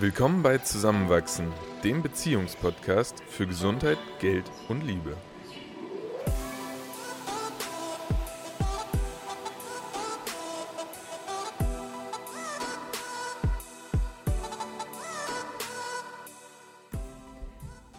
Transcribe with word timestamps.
Willkommen 0.00 0.44
bei 0.44 0.58
Zusammenwachsen, 0.58 1.48
dem 1.82 2.02
Beziehungspodcast 2.02 3.20
für 3.24 3.48
Gesundheit, 3.48 3.98
Geld 4.20 4.44
und 4.68 4.86
Liebe. 4.86 5.16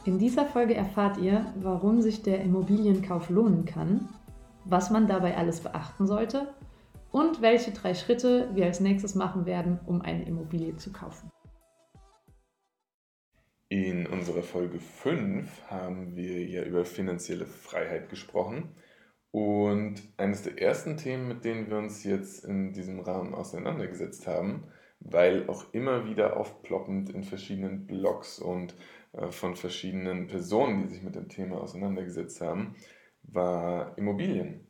In 0.06 0.20
dieser 0.20 0.46
Folge 0.46 0.76
erfahrt 0.76 1.18
ihr, 1.18 1.54
warum 1.62 2.02
sich 2.02 2.24
der 2.24 2.42
Immobilienkauf 2.42 3.30
lohnen 3.30 3.66
kann, 3.66 4.08
was 4.64 4.90
man 4.90 5.06
dabei 5.08 5.36
alles 5.36 5.60
beachten 5.60 6.08
sollte 6.08 6.48
und 7.12 7.42
welche 7.42 7.72
drei 7.72 7.94
Schritte 7.94 8.48
wir 8.54 8.68
als 8.68 8.80
nächstes 8.80 9.16
machen 9.16 9.46
werden, 9.46 9.82
um 9.86 10.02
eine 10.02 10.24
Immobilie 10.24 10.78
zu 10.78 10.94
kaufen. 10.94 11.30
In 13.90 14.06
unserer 14.06 14.44
Folge 14.44 14.80
5 14.80 15.64
haben 15.66 16.16
wir 16.16 16.46
ja 16.46 16.62
über 16.62 16.86
finanzielle 16.86 17.48
Freiheit 17.48 18.08
gesprochen. 18.10 18.76
Und 19.32 19.96
eines 20.16 20.44
der 20.44 20.62
ersten 20.62 20.96
Themen, 20.96 21.28
mit 21.28 21.44
denen 21.44 21.72
wir 21.72 21.80
uns 21.80 22.04
jetzt 22.04 22.46
in 22.46 22.72
diesem 22.72 23.00
Rahmen 23.00 23.34
auseinandergesetzt 23.34 24.28
haben, 24.28 24.68
weil 25.00 25.50
auch 25.50 25.74
immer 25.74 26.06
wieder 26.06 26.38
aufploppend 26.38 27.10
in 27.10 27.24
verschiedenen 27.24 27.88
Blogs 27.88 28.38
und 28.38 28.76
äh, 29.14 29.32
von 29.32 29.56
verschiedenen 29.56 30.28
Personen, 30.28 30.84
die 30.84 30.94
sich 30.94 31.02
mit 31.02 31.16
dem 31.16 31.28
Thema 31.28 31.60
auseinandergesetzt 31.60 32.42
haben, 32.42 32.76
war 33.24 33.98
Immobilien. 33.98 34.68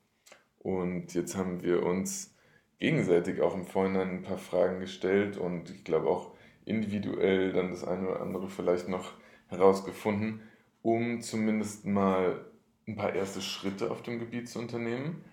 Und 0.60 1.14
jetzt 1.14 1.36
haben 1.36 1.62
wir 1.62 1.84
uns 1.84 2.38
gegenseitig 2.80 3.42
auch 3.42 3.54
im 3.54 3.66
Vorhinein 3.66 4.12
ein 4.12 4.22
paar 4.22 4.38
Fragen 4.38 4.80
gestellt 4.80 5.36
und 5.36 5.72
ich 5.72 5.84
glaube 5.84 6.08
auch 6.08 6.39
individuell 6.70 7.52
dann 7.52 7.72
das 7.72 7.84
eine 7.84 8.08
oder 8.08 8.22
andere 8.22 8.50
vielleicht 8.50 8.88
noch 8.88 9.14
herausgefunden, 9.48 10.42
um 10.82 11.22
zumindest 11.22 11.86
mal 11.86 12.46
ein 12.88 12.96
paar 12.96 13.14
erste 13.14 13.42
Schritte 13.42 13.92
auf 13.92 14.02
dem 14.02 14.20
Gebiet 14.20 14.50
zu 14.50 14.60
unternehmen. 14.60 15.24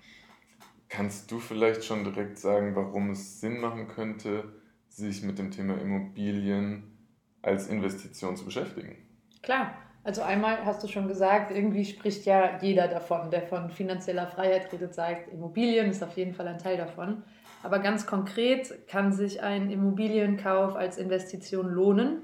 Kannst 0.89 1.31
du 1.31 1.39
vielleicht 1.39 1.85
schon 1.85 2.05
direkt 2.05 2.39
sagen, 2.39 2.75
warum 2.77 3.11
es 3.11 3.41
Sinn 3.41 3.61
machen 3.61 3.89
könnte, 3.89 4.45
sich 4.89 5.23
mit 5.23 5.39
dem 5.39 5.51
Thema 5.51 5.81
Immobilien 5.81 6.97
als 7.43 7.69
Investition 7.69 8.37
zu 8.37 8.45
beschäftigen? 8.45 8.97
Klar, 9.43 9.75
also 10.05 10.23
einmal 10.23 10.65
hast 10.65 10.85
du 10.85 10.89
schon 10.89 11.09
gesagt, 11.09 11.51
irgendwie 11.51 11.85
spricht 11.85 12.27
ja 12.27 12.59
jeder 12.63 12.87
davon, 12.89 13.31
der 13.31 13.43
von 13.43 13.71
finanzieller 13.71 14.29
Freiheit 14.29 14.73
redet, 14.73 14.95
sagt, 14.95 15.33
Immobilien 15.33 15.91
ist 15.91 16.03
auf 16.03 16.17
jeden 16.17 16.33
Fall 16.33 16.47
ein 16.49 16.59
Teil 16.59 16.77
davon. 16.77 17.25
Aber 17.63 17.79
ganz 17.79 18.07
konkret 18.07 18.87
kann 18.89 19.13
sich 19.13 19.43
ein 19.43 19.71
Immobilienkauf 19.71 20.77
als 20.77 20.99
Investition 20.99 21.69
lohnen, 21.69 22.23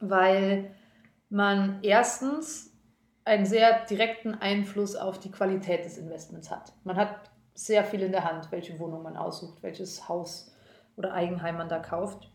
weil 0.00 0.70
man 1.30 1.78
erstens 1.82 2.72
einen 3.24 3.44
sehr 3.44 3.84
direkten 3.86 4.34
Einfluss 4.34 4.96
auf 4.96 5.18
die 5.18 5.30
Qualität 5.30 5.84
des 5.84 5.98
Investments 5.98 6.50
hat. 6.50 6.72
Man 6.84 6.96
hat 6.96 7.30
sehr 7.54 7.84
viel 7.84 8.02
in 8.02 8.12
der 8.12 8.24
Hand, 8.24 8.50
welche 8.50 8.78
Wohnung 8.78 9.02
man 9.02 9.16
aussucht, 9.16 9.62
welches 9.62 10.08
Haus 10.08 10.54
oder 10.96 11.12
Eigenheim 11.12 11.58
man 11.58 11.68
da 11.68 11.78
kauft. 11.78 12.30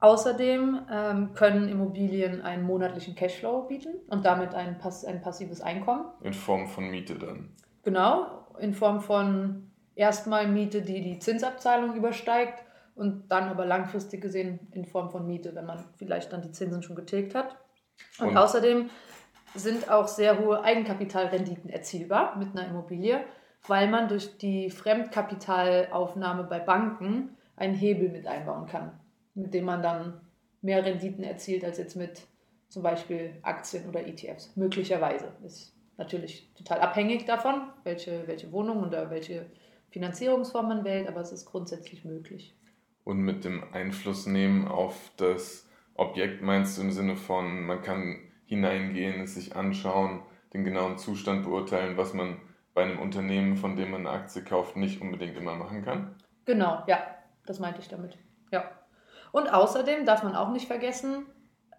Außerdem 0.00 0.80
ähm, 0.90 1.32
können 1.34 1.68
Immobilien 1.68 2.42
einen 2.42 2.64
monatlichen 2.64 3.14
Cashflow 3.14 3.68
bieten 3.68 3.94
und 4.08 4.24
damit 4.24 4.52
ein, 4.52 4.78
pass 4.78 5.04
ein 5.04 5.22
passives 5.22 5.60
Einkommen. 5.60 6.06
In 6.22 6.34
Form 6.34 6.66
von 6.66 6.90
Miete 6.90 7.14
dann. 7.14 7.54
Genau, 7.84 8.48
in 8.58 8.74
Form 8.74 9.00
von 9.00 9.71
erstmal 9.94 10.48
Miete, 10.48 10.82
die 10.82 11.02
die 11.02 11.18
Zinsabzahlung 11.18 11.94
übersteigt 11.94 12.64
und 12.94 13.28
dann 13.28 13.48
aber 13.48 13.64
langfristig 13.64 14.20
gesehen 14.20 14.68
in 14.72 14.84
Form 14.84 15.10
von 15.10 15.26
Miete, 15.26 15.54
wenn 15.54 15.66
man 15.66 15.84
vielleicht 15.96 16.32
dann 16.32 16.42
die 16.42 16.52
Zinsen 16.52 16.82
schon 16.82 16.96
getilgt 16.96 17.34
hat. 17.34 17.56
Und, 18.18 18.28
und 18.28 18.36
außerdem 18.36 18.90
sind 19.54 19.90
auch 19.90 20.08
sehr 20.08 20.38
hohe 20.38 20.62
Eigenkapitalrenditen 20.62 21.70
erzielbar 21.70 22.36
mit 22.38 22.56
einer 22.56 22.68
Immobilie, 22.68 23.24
weil 23.66 23.88
man 23.88 24.08
durch 24.08 24.38
die 24.38 24.70
Fremdkapitalaufnahme 24.70 26.44
bei 26.44 26.58
Banken 26.58 27.36
einen 27.56 27.74
Hebel 27.74 28.08
mit 28.08 28.26
einbauen 28.26 28.66
kann, 28.66 28.98
mit 29.34 29.54
dem 29.54 29.64
man 29.64 29.82
dann 29.82 30.20
mehr 30.62 30.84
Renditen 30.84 31.24
erzielt 31.24 31.64
als 31.64 31.78
jetzt 31.78 31.96
mit 31.96 32.22
zum 32.68 32.82
Beispiel 32.82 33.38
Aktien 33.42 33.88
oder 33.88 34.06
ETFs. 34.06 34.56
Möglicherweise. 34.56 35.32
Ist 35.44 35.76
natürlich 35.98 36.50
total 36.54 36.80
abhängig 36.80 37.26
davon, 37.26 37.68
welche, 37.84 38.26
welche 38.26 38.50
Wohnung 38.50 38.82
oder 38.82 39.10
welche 39.10 39.46
Finanzierungsform 39.92 40.68
man 40.68 40.84
wählt, 40.84 41.06
aber 41.06 41.20
es 41.20 41.32
ist 41.32 41.44
grundsätzlich 41.46 42.04
möglich. 42.04 42.56
Und 43.04 43.18
mit 43.18 43.44
dem 43.44 43.62
Einfluss 43.72 44.26
nehmen 44.26 44.66
auf 44.66 45.10
das 45.16 45.68
Objekt 45.94 46.42
meinst 46.42 46.78
du 46.78 46.82
im 46.82 46.90
Sinne 46.90 47.16
von, 47.16 47.66
man 47.66 47.82
kann 47.82 48.18
hineingehen, 48.46 49.20
es 49.20 49.34
sich 49.34 49.54
anschauen, 49.54 50.22
den 50.54 50.64
genauen 50.64 50.98
Zustand 50.98 51.44
beurteilen, 51.44 51.96
was 51.96 52.14
man 52.14 52.40
bei 52.74 52.82
einem 52.82 52.98
Unternehmen, 52.98 53.56
von 53.56 53.76
dem 53.76 53.90
man 53.90 54.06
eine 54.06 54.16
Aktie 54.16 54.42
kauft, 54.42 54.76
nicht 54.76 55.02
unbedingt 55.02 55.36
immer 55.36 55.54
machen 55.54 55.84
kann? 55.84 56.16
Genau, 56.46 56.82
ja, 56.86 56.98
das 57.46 57.60
meinte 57.60 57.80
ich 57.80 57.88
damit. 57.88 58.16
Ja. 58.50 58.70
Und 59.30 59.52
außerdem 59.52 60.06
darf 60.06 60.22
man 60.22 60.34
auch 60.34 60.50
nicht 60.50 60.66
vergessen, 60.66 61.26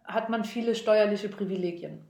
hat 0.06 0.30
man 0.30 0.44
viele 0.44 0.76
steuerliche 0.76 1.30
Privilegien. 1.30 2.08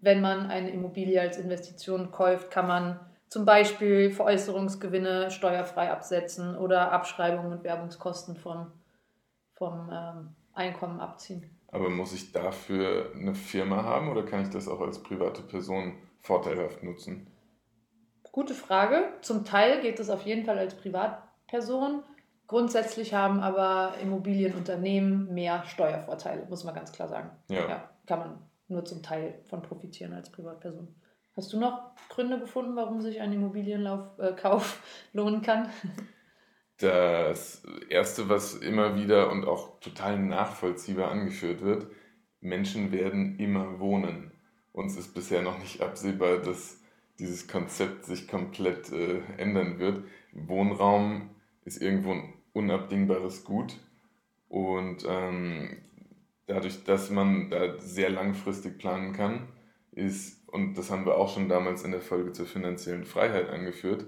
Wenn 0.00 0.20
man 0.20 0.50
eine 0.50 0.70
Immobilie 0.70 1.20
als 1.20 1.38
Investition 1.38 2.10
kauft, 2.10 2.50
kann 2.50 2.66
man 2.66 3.00
zum 3.28 3.44
Beispiel 3.44 4.10
Veräußerungsgewinne 4.10 5.30
steuerfrei 5.30 5.90
absetzen 5.90 6.56
oder 6.56 6.92
Abschreibungen 6.92 7.52
und 7.52 7.64
Werbungskosten 7.64 8.36
vom, 8.36 8.72
vom 9.54 9.90
ähm, 9.92 10.34
Einkommen 10.52 11.00
abziehen. 11.00 11.50
Aber 11.68 11.90
muss 11.90 12.12
ich 12.12 12.32
dafür 12.32 13.12
eine 13.14 13.34
Firma 13.34 13.82
haben 13.82 14.10
oder 14.10 14.22
kann 14.22 14.42
ich 14.42 14.50
das 14.50 14.68
auch 14.68 14.80
als 14.80 15.02
private 15.02 15.42
Person 15.42 15.98
vorteilhaft 16.20 16.82
nutzen? 16.82 17.26
Gute 18.32 18.54
Frage. 18.54 19.04
Zum 19.22 19.44
Teil 19.44 19.80
geht 19.80 19.98
es 19.98 20.10
auf 20.10 20.22
jeden 20.22 20.44
Fall 20.44 20.58
als 20.58 20.74
Privatperson. 20.74 22.02
Grundsätzlich 22.46 23.12
haben 23.12 23.40
aber 23.40 23.94
Immobilienunternehmen 24.00 25.34
mehr 25.34 25.64
Steuervorteile, 25.64 26.46
muss 26.48 26.62
man 26.62 26.74
ganz 26.74 26.92
klar 26.92 27.08
sagen. 27.08 27.30
Ja. 27.48 27.68
ja 27.68 27.90
kann 28.06 28.18
man 28.20 28.38
nur 28.68 28.84
zum 28.84 29.02
Teil 29.02 29.40
von 29.44 29.62
profitieren 29.62 30.12
als 30.12 30.30
Privatperson. 30.30 30.94
Hast 31.36 31.52
du 31.52 31.60
noch 31.60 31.90
Gründe 32.08 32.40
gefunden, 32.40 32.76
warum 32.76 33.02
sich 33.02 33.20
ein 33.20 33.30
Immobilienkauf 33.30 34.80
äh, 35.12 35.16
lohnen 35.16 35.42
kann? 35.42 35.68
Das 36.78 37.62
Erste, 37.90 38.30
was 38.30 38.54
immer 38.54 38.96
wieder 38.96 39.30
und 39.30 39.44
auch 39.44 39.78
total 39.80 40.18
nachvollziehbar 40.18 41.10
angeführt 41.10 41.60
wird, 41.60 41.88
Menschen 42.40 42.90
werden 42.90 43.38
immer 43.38 43.78
wohnen. 43.78 44.32
Uns 44.72 44.96
ist 44.96 45.14
bisher 45.14 45.42
noch 45.42 45.58
nicht 45.58 45.82
absehbar, 45.82 46.38
dass 46.38 46.80
dieses 47.18 47.48
Konzept 47.48 48.06
sich 48.06 48.28
komplett 48.28 48.90
äh, 48.92 49.20
ändern 49.36 49.78
wird. 49.78 50.04
Wohnraum 50.32 51.30
ist 51.64 51.82
irgendwo 51.82 52.12
ein 52.12 52.32
unabdingbares 52.54 53.44
Gut 53.44 53.76
und 54.48 55.04
ähm, 55.06 55.82
dadurch, 56.46 56.84
dass 56.84 57.10
man 57.10 57.50
da 57.50 57.78
sehr 57.78 58.08
langfristig 58.08 58.78
planen 58.78 59.12
kann, 59.12 59.48
ist 59.92 60.35
und 60.46 60.74
das 60.78 60.90
haben 60.90 61.06
wir 61.06 61.16
auch 61.16 61.32
schon 61.32 61.48
damals 61.48 61.82
in 61.84 61.90
der 61.90 62.00
Folge 62.00 62.32
zur 62.32 62.46
finanziellen 62.46 63.04
Freiheit 63.04 63.48
angeführt, 63.48 64.06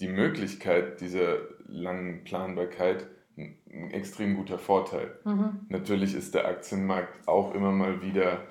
die 0.00 0.08
Möglichkeit 0.08 1.00
dieser 1.00 1.38
langen 1.66 2.24
Planbarkeit 2.24 3.06
ein 3.36 3.90
extrem 3.90 4.36
guter 4.36 4.58
Vorteil. 4.58 5.18
Mhm. 5.24 5.60
Natürlich 5.68 6.14
ist 6.14 6.34
der 6.34 6.46
Aktienmarkt 6.46 7.26
auch 7.28 7.54
immer 7.54 7.72
mal 7.72 8.02
wieder 8.02 8.46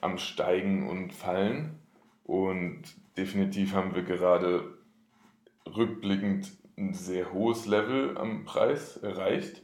am 0.00 0.18
Steigen 0.18 0.88
und 0.88 1.12
Fallen 1.12 1.78
und 2.24 2.82
definitiv 3.16 3.74
haben 3.74 3.94
wir 3.94 4.02
gerade 4.02 4.78
rückblickend 5.66 6.50
ein 6.76 6.94
sehr 6.94 7.32
hohes 7.32 7.66
Level 7.66 8.16
am 8.16 8.44
Preis 8.44 8.96
erreicht. 8.96 9.62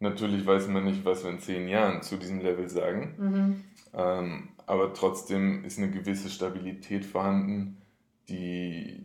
Natürlich 0.00 0.46
weiß 0.46 0.68
man 0.68 0.84
nicht, 0.84 1.04
was 1.04 1.24
wir 1.24 1.30
in 1.30 1.38
zehn 1.38 1.68
Jahren 1.68 2.02
zu 2.02 2.16
diesem 2.16 2.40
Level 2.40 2.68
sagen. 2.68 3.14
Mhm. 3.18 3.64
Ähm, 3.94 4.48
aber 4.66 4.94
trotzdem 4.94 5.64
ist 5.64 5.78
eine 5.78 5.90
gewisse 5.90 6.30
Stabilität 6.30 7.04
vorhanden, 7.04 7.82
die 8.28 9.04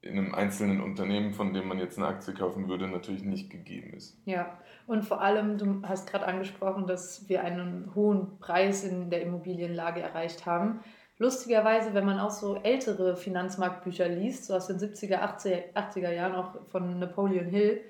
in 0.00 0.18
einem 0.18 0.34
einzelnen 0.34 0.80
Unternehmen, 0.80 1.32
von 1.32 1.54
dem 1.54 1.68
man 1.68 1.78
jetzt 1.78 1.96
eine 1.96 2.08
Aktie 2.08 2.34
kaufen 2.34 2.68
würde, 2.68 2.88
natürlich 2.88 3.22
nicht 3.22 3.50
gegeben 3.50 3.92
ist. 3.94 4.18
Ja, 4.24 4.58
und 4.88 5.04
vor 5.04 5.20
allem, 5.20 5.58
du 5.58 5.82
hast 5.86 6.10
gerade 6.10 6.26
angesprochen, 6.26 6.88
dass 6.88 7.28
wir 7.28 7.44
einen 7.44 7.94
hohen 7.94 8.38
Preis 8.40 8.82
in 8.82 9.10
der 9.10 9.22
Immobilienlage 9.22 10.00
erreicht 10.00 10.44
haben. 10.44 10.80
Lustigerweise, 11.18 11.94
wenn 11.94 12.04
man 12.04 12.18
auch 12.18 12.32
so 12.32 12.56
ältere 12.56 13.16
Finanzmarktbücher 13.16 14.08
liest, 14.08 14.46
so 14.46 14.54
aus 14.54 14.66
den 14.66 14.78
70er, 14.78 15.20
80er, 15.20 15.72
80er 15.74 16.10
Jahren, 16.10 16.34
auch 16.34 16.56
von 16.68 16.98
Napoleon 16.98 17.46
Hill, 17.46 17.80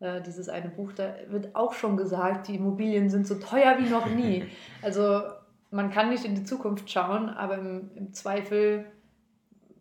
äh, 0.00 0.20
dieses 0.22 0.48
eine 0.48 0.68
Buch, 0.68 0.92
da 0.92 1.14
wird 1.28 1.54
auch 1.54 1.72
schon 1.72 1.96
gesagt, 1.96 2.48
die 2.48 2.56
Immobilien 2.56 3.10
sind 3.10 3.26
so 3.26 3.36
teuer 3.36 3.78
wie 3.78 3.88
noch 3.88 4.06
nie. 4.06 4.44
Also 4.82 5.22
man 5.70 5.90
kann 5.90 6.08
nicht 6.08 6.24
in 6.24 6.34
die 6.34 6.44
Zukunft 6.44 6.90
schauen, 6.90 7.28
aber 7.28 7.58
im, 7.58 7.90
im 7.94 8.12
Zweifel 8.12 8.86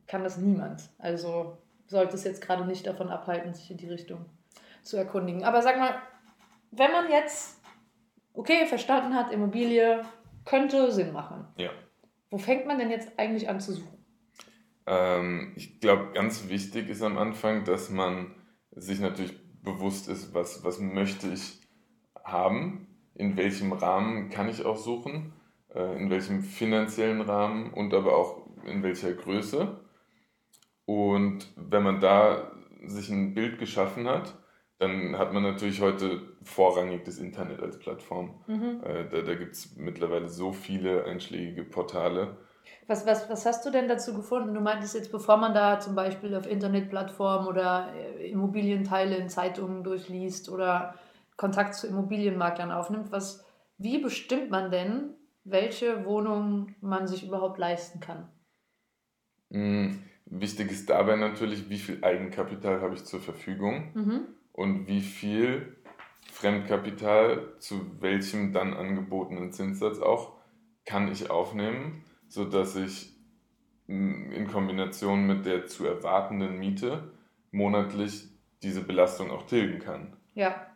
kann 0.07 0.23
das 0.23 0.37
niemand. 0.37 0.89
Also 0.97 1.57
sollte 1.87 2.15
es 2.15 2.25
jetzt 2.25 2.41
gerade 2.41 2.65
nicht 2.65 2.85
davon 2.85 3.09
abhalten, 3.09 3.53
sich 3.53 3.71
in 3.71 3.77
die 3.77 3.87
Richtung 3.87 4.25
zu 4.83 4.97
erkundigen. 4.97 5.45
Aber 5.45 5.61
sag 5.61 5.79
mal, 5.79 5.95
wenn 6.71 6.91
man 6.91 7.09
jetzt 7.09 7.59
okay, 8.33 8.65
verstanden 8.67 9.15
hat, 9.15 9.31
Immobilie 9.31 10.05
könnte 10.45 10.91
Sinn 10.91 11.11
machen. 11.13 11.47
Ja. 11.57 11.69
Wo 12.29 12.37
fängt 12.37 12.65
man 12.67 12.79
denn 12.79 12.89
jetzt 12.89 13.17
eigentlich 13.17 13.49
an 13.49 13.59
zu 13.59 13.73
suchen? 13.73 13.97
Ähm, 14.85 15.53
ich 15.55 15.79
glaube, 15.79 16.11
ganz 16.13 16.47
wichtig 16.47 16.89
ist 16.89 17.01
am 17.01 17.17
Anfang, 17.17 17.63
dass 17.65 17.89
man 17.89 18.35
sich 18.71 18.99
natürlich 18.99 19.37
bewusst 19.63 20.07
ist, 20.09 20.33
was, 20.33 20.63
was 20.63 20.79
möchte 20.79 21.27
ich 21.27 21.59
haben, 22.23 22.87
in 23.15 23.37
welchem 23.37 23.73
Rahmen 23.73 24.29
kann 24.29 24.49
ich 24.49 24.65
auch 24.65 24.77
suchen, 24.77 25.33
äh, 25.73 25.97
in 25.97 26.09
welchem 26.09 26.41
finanziellen 26.41 27.21
Rahmen 27.21 27.73
und 27.73 27.93
aber 27.93 28.15
auch 28.15 28.47
in 28.65 28.83
welcher 28.83 29.13
Größe. 29.13 29.79
Und 30.85 31.51
wenn 31.55 31.83
man 31.83 31.99
da 31.99 32.51
sich 32.85 33.09
ein 33.09 33.33
Bild 33.33 33.59
geschaffen 33.59 34.07
hat, 34.07 34.37
dann 34.79 35.17
hat 35.17 35.33
man 35.33 35.43
natürlich 35.43 35.81
heute 35.81 36.21
vorrangig 36.41 37.03
das 37.03 37.17
Internet 37.17 37.61
als 37.61 37.77
Plattform. 37.77 38.41
Mhm. 38.47 38.81
Äh, 38.83 39.09
da 39.09 39.21
da 39.21 39.35
gibt 39.35 39.51
es 39.51 39.75
mittlerweile 39.75 40.29
so 40.29 40.53
viele 40.53 41.03
einschlägige 41.03 41.63
Portale. 41.63 42.37
Was, 42.89 43.05
was, 43.05 43.29
was 43.29 43.45
hast 43.45 43.63
du 43.65 43.69
denn 43.69 43.87
dazu 43.87 44.15
gefunden? 44.15 44.55
Du 44.55 44.61
meintest 44.61 44.95
jetzt, 44.95 45.11
bevor 45.11 45.37
man 45.37 45.53
da 45.53 45.79
zum 45.79 45.93
Beispiel 45.93 46.35
auf 46.35 46.47
Internetplattformen 46.47 47.47
oder 47.47 47.93
äh, 47.93 48.31
Immobilienteile 48.31 49.15
in 49.15 49.29
Zeitungen 49.29 49.83
durchliest 49.83 50.49
oder 50.49 50.95
Kontakt 51.37 51.75
zu 51.75 51.85
Immobilienmaklern 51.85 52.71
aufnimmt, 52.71 53.11
was, 53.11 53.45
wie 53.77 53.99
bestimmt 53.99 54.49
man 54.49 54.71
denn, 54.71 55.13
welche 55.43 56.03
Wohnung 56.03 56.75
man 56.81 57.07
sich 57.07 57.25
überhaupt 57.25 57.59
leisten 57.59 57.99
kann? 57.99 58.27
Mm, 59.49 59.99
Wichtig 60.25 60.71
ist 60.71 60.89
dabei 60.89 61.15
natürlich, 61.15 61.69
wie 61.69 61.77
viel 61.77 62.03
Eigenkapital 62.03 62.81
habe 62.81 62.95
ich 62.95 63.05
zur 63.05 63.19
Verfügung 63.19 63.91
Mhm. 63.93 64.27
und 64.53 64.87
wie 64.87 65.01
viel 65.01 65.75
Fremdkapital 66.31 67.53
zu 67.59 68.01
welchem 68.01 68.53
dann 68.53 68.73
angebotenen 68.73 69.51
Zinssatz 69.51 69.99
auch 69.99 70.33
kann 70.85 71.11
ich 71.11 71.29
aufnehmen, 71.31 72.03
sodass 72.29 72.77
ich 72.77 73.13
mm, 73.87 74.31
in 74.31 74.47
Kombination 74.47 75.27
mit 75.27 75.45
der 75.45 75.65
zu 75.65 75.85
erwartenden 75.85 76.57
Miete 76.57 77.11
monatlich 77.51 78.29
diese 78.63 78.81
Belastung 78.81 79.31
auch 79.31 79.45
tilgen 79.45 79.79
kann. 79.79 80.15
Ja, 80.35 80.67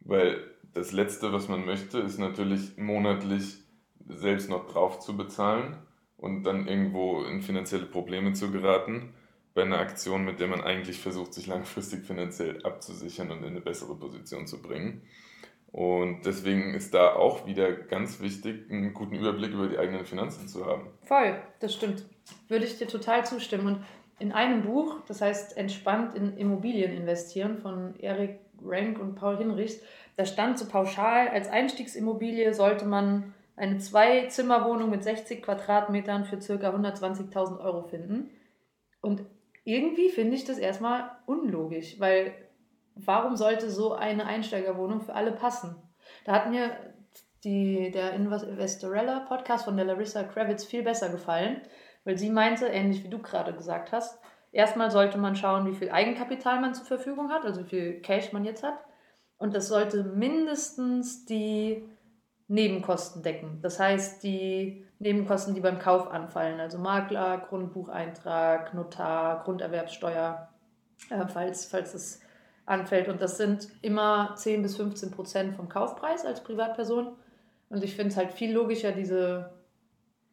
Weil 0.00 0.44
das 0.72 0.92
Letzte, 0.92 1.32
was 1.32 1.48
man 1.48 1.64
möchte, 1.64 1.98
ist 1.98 2.18
natürlich 2.18 2.76
monatlich 2.76 3.58
selbst 4.06 4.48
noch 4.48 4.66
drauf 4.70 5.00
zu 5.00 5.16
bezahlen 5.16 5.76
und 6.16 6.44
dann 6.44 6.68
irgendwo 6.68 7.22
in 7.24 7.42
finanzielle 7.42 7.86
Probleme 7.86 8.32
zu 8.34 8.50
geraten 8.50 9.14
bei 9.54 9.62
einer 9.62 9.78
Aktion, 9.78 10.24
mit 10.24 10.38
der 10.38 10.48
man 10.48 10.60
eigentlich 10.60 11.00
versucht, 11.00 11.34
sich 11.34 11.46
langfristig 11.46 12.04
finanziell 12.04 12.64
abzusichern 12.64 13.30
und 13.30 13.38
in 13.38 13.50
eine 13.50 13.60
bessere 13.60 13.96
Position 13.96 14.46
zu 14.46 14.62
bringen. 14.62 15.02
Und 15.72 16.22
deswegen 16.26 16.74
ist 16.74 16.94
da 16.94 17.14
auch 17.14 17.46
wieder 17.46 17.72
ganz 17.72 18.20
wichtig, 18.20 18.70
einen 18.70 18.92
guten 18.92 19.14
Überblick 19.14 19.52
über 19.52 19.68
die 19.68 19.78
eigenen 19.78 20.04
Finanzen 20.04 20.48
zu 20.48 20.66
haben. 20.66 20.88
voll, 21.02 21.40
das 21.60 21.74
stimmt. 21.74 22.04
Würde 22.48 22.64
ich 22.64 22.78
dir 22.78 22.88
total 22.88 23.24
zustimmen. 23.24 23.66
Und 23.66 23.84
in 24.18 24.32
einem 24.32 24.62
Buch, 24.62 25.00
das 25.06 25.20
heißt 25.20 25.56
Entspannt 25.56 26.14
in 26.16 26.36
Immobilien 26.36 26.92
investieren 26.92 27.58
von 27.58 27.94
Erik 27.98 28.40
Rank 28.62 28.98
und 28.98 29.14
Paul 29.14 29.38
Hinrichs, 29.38 29.80
da 30.16 30.26
stand 30.26 30.58
so 30.58 30.66
pauschal, 30.66 31.28
als 31.28 31.48
Einstiegsimmobilie 31.48 32.52
sollte 32.52 32.84
man 32.84 33.32
eine 33.56 33.78
Zwei-Zimmer-Wohnung 33.78 34.90
mit 34.90 35.04
60 35.04 35.42
Quadratmetern 35.42 36.24
für 36.24 36.38
ca. 36.38 36.70
120.000 36.70 37.60
Euro 37.60 37.82
finden. 37.82 38.30
Und 39.00 39.24
irgendwie 39.64 40.08
finde 40.10 40.34
ich 40.34 40.44
das 40.44 40.58
erstmal 40.58 41.10
unlogisch, 41.26 42.00
weil 42.00 42.32
warum 43.06 43.36
sollte 43.36 43.70
so 43.70 43.92
eine 43.92 44.26
Einsteigerwohnung 44.26 45.00
für 45.00 45.14
alle 45.14 45.32
passen? 45.32 45.76
Da 46.24 46.32
hat 46.32 46.50
mir 46.50 46.70
die, 47.44 47.90
der 47.90 48.12
Investorella 48.14 49.20
Podcast 49.20 49.64
von 49.64 49.76
der 49.76 49.86
Larissa 49.86 50.22
Kravitz 50.24 50.64
viel 50.64 50.82
besser 50.82 51.08
gefallen, 51.08 51.62
weil 52.04 52.18
sie 52.18 52.30
meinte, 52.30 52.66
ähnlich 52.66 53.04
wie 53.04 53.08
du 53.08 53.18
gerade 53.18 53.52
gesagt 53.54 53.92
hast, 53.92 54.18
erstmal 54.52 54.90
sollte 54.90 55.18
man 55.18 55.36
schauen, 55.36 55.66
wie 55.66 55.74
viel 55.74 55.90
Eigenkapital 55.90 56.60
man 56.60 56.74
zur 56.74 56.86
Verfügung 56.86 57.30
hat, 57.30 57.44
also 57.44 57.62
wie 57.62 57.68
viel 57.68 58.00
Cash 58.00 58.32
man 58.32 58.44
jetzt 58.44 58.62
hat. 58.62 58.78
Und 59.38 59.54
das 59.54 59.68
sollte 59.68 60.04
mindestens 60.04 61.24
die 61.24 61.88
Nebenkosten 62.48 63.22
decken. 63.22 63.60
Das 63.62 63.78
heißt, 63.78 64.22
die 64.22 64.86
Nebenkosten, 64.98 65.54
die 65.54 65.60
beim 65.60 65.78
Kauf 65.78 66.10
anfallen, 66.10 66.60
also 66.60 66.78
Makler, 66.78 67.38
Grundbucheintrag, 67.38 68.74
Notar, 68.74 69.42
Grunderwerbssteuer, 69.44 70.50
äh, 71.08 71.26
falls, 71.26 71.64
falls 71.64 71.94
es 71.94 72.20
anfällt. 72.70 73.08
Und 73.08 73.20
das 73.20 73.36
sind 73.36 73.68
immer 73.82 74.34
10 74.36 74.62
bis 74.62 74.76
15 74.76 75.10
Prozent 75.10 75.54
vom 75.56 75.68
Kaufpreis 75.68 76.24
als 76.24 76.42
Privatperson. 76.42 77.08
Und 77.68 77.84
ich 77.84 77.94
finde 77.94 78.10
es 78.10 78.16
halt 78.16 78.32
viel 78.32 78.52
logischer, 78.52 78.92
diese 78.92 79.50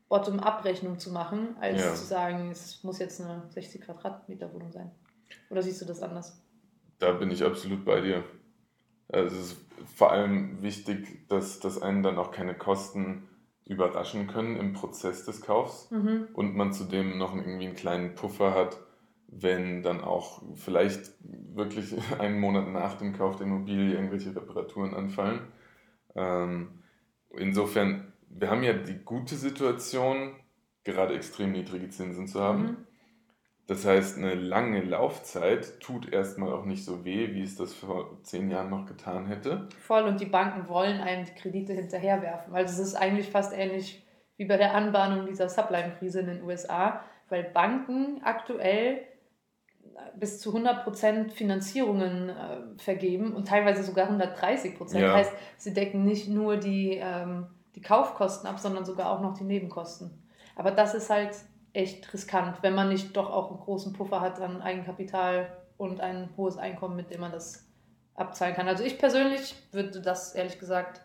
Bottom-up-Rechnung 0.10 1.00
zu 1.00 1.12
machen, 1.12 1.56
als 1.60 1.82
Ja. 1.84 1.94
zu 1.96 2.06
sagen, 2.06 2.50
es 2.52 2.84
muss 2.84 3.00
jetzt 3.00 3.20
eine 3.22 3.44
60 3.50 3.82
Quadratmeter 3.82 4.54
Wohnung 4.54 4.72
sein. 4.72 4.92
Oder 5.50 5.62
siehst 5.62 5.82
du 5.82 5.86
das 5.86 6.02
anders? 6.02 6.42
Da 7.00 7.12
bin 7.12 7.30
ich 7.30 7.44
absolut 7.44 7.84
bei 7.84 8.00
dir. 8.02 8.24
Also 9.10 9.36
es 9.36 9.52
ist 9.52 9.58
vor 9.96 10.12
allem 10.12 10.62
wichtig, 10.62 11.28
dass, 11.28 11.60
dass 11.60 11.82
einen 11.82 12.04
dann 12.04 12.18
auch 12.18 12.32
keine 12.32 12.56
Kosten 12.56 13.28
überraschen 13.66 14.28
können 14.28 14.56
im 14.56 14.74
Prozess 14.74 15.26
des 15.26 15.42
Kaufs 15.42 15.92
Mhm. 15.92 16.30
und 16.34 16.56
man 16.56 16.72
zudem 16.74 17.18
noch 17.18 17.36
irgendwie 17.36 17.68
einen 17.68 17.76
kleinen 17.76 18.16
Puffer 18.16 18.54
hat, 18.56 18.78
wenn 19.28 19.84
dann 19.84 20.02
auch 20.02 20.42
vielleicht 20.56 21.12
wirklich 21.22 21.96
einen 22.20 22.40
Monat 22.40 22.68
nach 22.70 22.98
dem 22.98 23.14
Kauf 23.14 23.36
der 23.38 23.48
Immobilie 23.48 23.94
irgendwelche 23.94 24.36
Reparaturen 24.36 24.94
anfallen. 24.94 25.42
Ähm, 26.16 26.84
insofern, 27.38 28.14
wir 28.30 28.50
haben 28.50 28.64
ja 28.64 28.74
die 28.74 28.98
gute 29.04 29.36
Situation, 29.36 30.36
gerade 30.84 31.16
extrem 31.16 31.52
niedrige 31.52 31.90
Zinsen 31.90 32.28
zu 32.28 32.42
haben. 32.42 32.64
Mhm. 32.64 32.78
Das 33.68 33.86
heißt, 33.86 34.18
eine 34.18 34.34
lange 34.34 34.82
Laufzeit 34.82 35.82
tut 35.82 36.12
erstmal 36.12 36.54
auch 36.54 36.64
nicht 36.64 36.86
so 36.86 37.04
weh, 37.04 37.34
wie 37.34 37.44
es 37.44 37.58
das 37.58 37.74
vor 37.74 38.24
zehn 38.24 38.50
Jahren 38.50 38.70
noch 38.70 38.86
getan 38.86 39.28
hätte. 39.28 39.68
Voll 39.82 40.04
und 40.04 40.22
die 40.22 40.26
Banken 40.26 40.70
wollen 40.70 41.02
einem 41.02 41.26
die 41.26 41.34
Kredite 41.34 41.74
hinterherwerfen. 41.74 42.56
Also 42.56 42.82
es 42.82 42.88
ist 42.88 42.96
eigentlich 42.96 43.30
fast 43.30 43.52
ähnlich 43.54 44.06
wie 44.38 44.46
bei 44.46 44.56
der 44.56 44.74
Anbahnung 44.74 45.26
dieser 45.26 45.50
Subprime-Krise 45.50 46.22
in 46.22 46.28
den 46.28 46.44
USA, 46.44 47.04
weil 47.28 47.44
Banken 47.44 48.22
aktuell 48.24 49.02
bis 50.20 50.40
zu 50.40 50.56
100% 50.56 51.32
Finanzierungen 51.32 52.30
äh, 52.30 52.34
vergeben 52.78 53.34
und 53.34 53.48
teilweise 53.48 53.84
sogar 53.84 54.10
130%. 54.10 54.98
Ja. 54.98 55.14
Heißt, 55.14 55.32
sie 55.58 55.74
decken 55.74 56.04
nicht 56.04 56.28
nur 56.28 56.58
die, 56.58 57.00
ähm, 57.02 57.48
die 57.76 57.82
Kaufkosten 57.82 58.48
ab, 58.48 58.60
sondern 58.60 58.86
sogar 58.86 59.12
auch 59.12 59.22
noch 59.22 59.38
die 59.38 59.44
Nebenkosten. 59.44 60.12
Aber 60.56 60.72
das 60.72 60.96
ist 60.96 61.10
halt 61.10 61.36
echt 61.74 62.12
riskant, 62.14 62.58
wenn 62.64 62.74
man 62.74 62.90
nicht 62.90 63.16
doch 63.16 63.30
auch 63.30 63.52
einen 63.52 63.60
großen 63.60 63.94
Puffer 63.94 64.22
hat 64.22 64.42
an 64.42 64.62
Eigenkapital 64.62 65.56
und 65.78 66.02
ein 66.02 66.30
hohes 66.36 66.58
Einkommen, 66.58 66.96
mit 66.96 67.12
dem 67.12 67.22
man 67.22 67.32
das 67.32 67.68
abzahlen 68.16 68.56
kann. 68.56 68.68
Also 68.68 68.84
ich 68.84 68.98
persönlich 68.98 69.56
würde 69.72 70.02
das 70.02 70.34
ehrlich 70.34 70.60
gesagt 70.60 71.02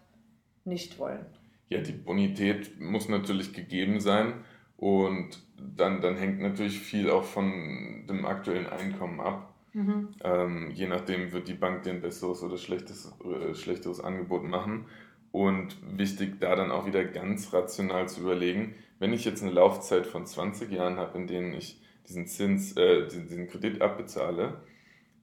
nicht 0.65 0.99
wollen. 0.99 1.27
Ja, 1.69 1.81
die 1.81 1.93
Bonität 1.93 2.81
muss 2.81 3.09
natürlich 3.09 3.53
gegeben 3.53 4.01
sein 4.01 4.45
und 4.83 5.41
dann, 5.77 6.01
dann 6.01 6.17
hängt 6.17 6.41
natürlich 6.41 6.81
viel 6.81 7.09
auch 7.09 7.23
von 7.23 8.05
dem 8.09 8.27
aktuellen 8.27 8.67
Einkommen 8.67 9.21
ab. 9.21 9.55
Mhm. 9.75 10.09
Ähm, 10.25 10.71
je 10.73 10.89
nachdem 10.89 11.31
wird 11.31 11.47
die 11.47 11.55
Bank 11.55 11.85
dir 11.85 11.91
ein 11.91 12.01
besseres 12.01 12.43
oder 12.43 12.57
schlechtes, 12.57 13.17
äh, 13.25 13.55
schlechteres 13.55 14.01
Angebot 14.01 14.43
machen. 14.43 14.87
Und 15.31 15.77
wichtig 15.97 16.41
da 16.41 16.57
dann 16.57 16.73
auch 16.73 16.85
wieder 16.85 17.05
ganz 17.05 17.53
rational 17.53 18.09
zu 18.09 18.23
überlegen, 18.23 18.75
wenn 18.99 19.13
ich 19.13 19.25
jetzt 19.25 19.45
eine 19.45 19.53
Laufzeit 19.53 20.05
von 20.05 20.27
20 20.27 20.73
Jahren 20.73 20.97
habe, 20.97 21.17
in 21.17 21.29
denen 21.29 21.55
ich 21.55 21.81
diesen 22.09 22.27
Zins, 22.27 22.77
äh, 22.77 23.05
diesen, 23.05 23.29
diesen 23.29 23.47
Kredit 23.47 23.81
abbezahle, 23.83 24.63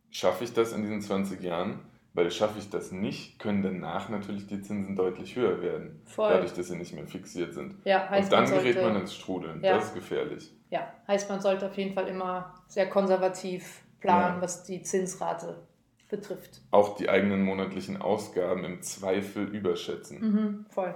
schaffe 0.10 0.46
ich 0.46 0.54
das 0.54 0.72
in 0.72 0.84
diesen 0.84 1.02
20 1.02 1.44
Jahren? 1.44 1.80
Weil 2.14 2.32
schaffe 2.32 2.58
ich 2.60 2.70
das 2.70 2.92
nicht, 2.92 3.38
können 3.40 3.62
danach 3.62 4.10
natürlich 4.10 4.48
die 4.48 4.62
Zinsen 4.62 4.96
deutlich 4.96 5.36
höher 5.36 5.62
werden, 5.62 6.02
Voll. 6.06 6.32
dadurch, 6.34 6.54
dass 6.54 6.68
sie 6.68 6.76
nicht 6.76 6.94
mehr 6.94 7.06
fixiert 7.08 7.54
sind. 7.54 7.76
Ja, 7.86 8.10
heißt 8.10 8.26
Und 8.26 8.32
dann 8.34 8.40
man 8.46 8.48
sollte, 8.50 8.74
gerät 8.74 8.84
man 8.84 8.96
ins 9.02 9.14
Strudeln. 9.16 9.64
Ja. 9.64 9.76
Das 9.76 9.86
ist 9.86 9.94
gefährlich. 9.94 10.52
ja, 10.72 10.92
heißt 11.08 11.30
man 11.30 11.40
sollte 11.40 11.68
auf 11.68 11.78
jeden 11.78 11.94
Fall 11.94 12.08
immer 12.08 12.56
sehr 12.68 12.90
konservativ 12.90 13.84
planen, 14.00 14.38
Ja. 14.38 14.42
was 14.42 14.64
die 14.64 14.82
Zinsrate 14.82 15.68
betrifft. 16.10 16.62
Auch 16.72 16.96
die 16.98 17.10
eigenen 17.10 17.44
monatlichen 17.44 18.02
Ausgaben 18.02 18.64
im 18.66 18.82
Zweifel 18.82 19.44
überschätzen. 19.56 20.20
Mhm, 20.20 20.66
voll. 20.70 20.96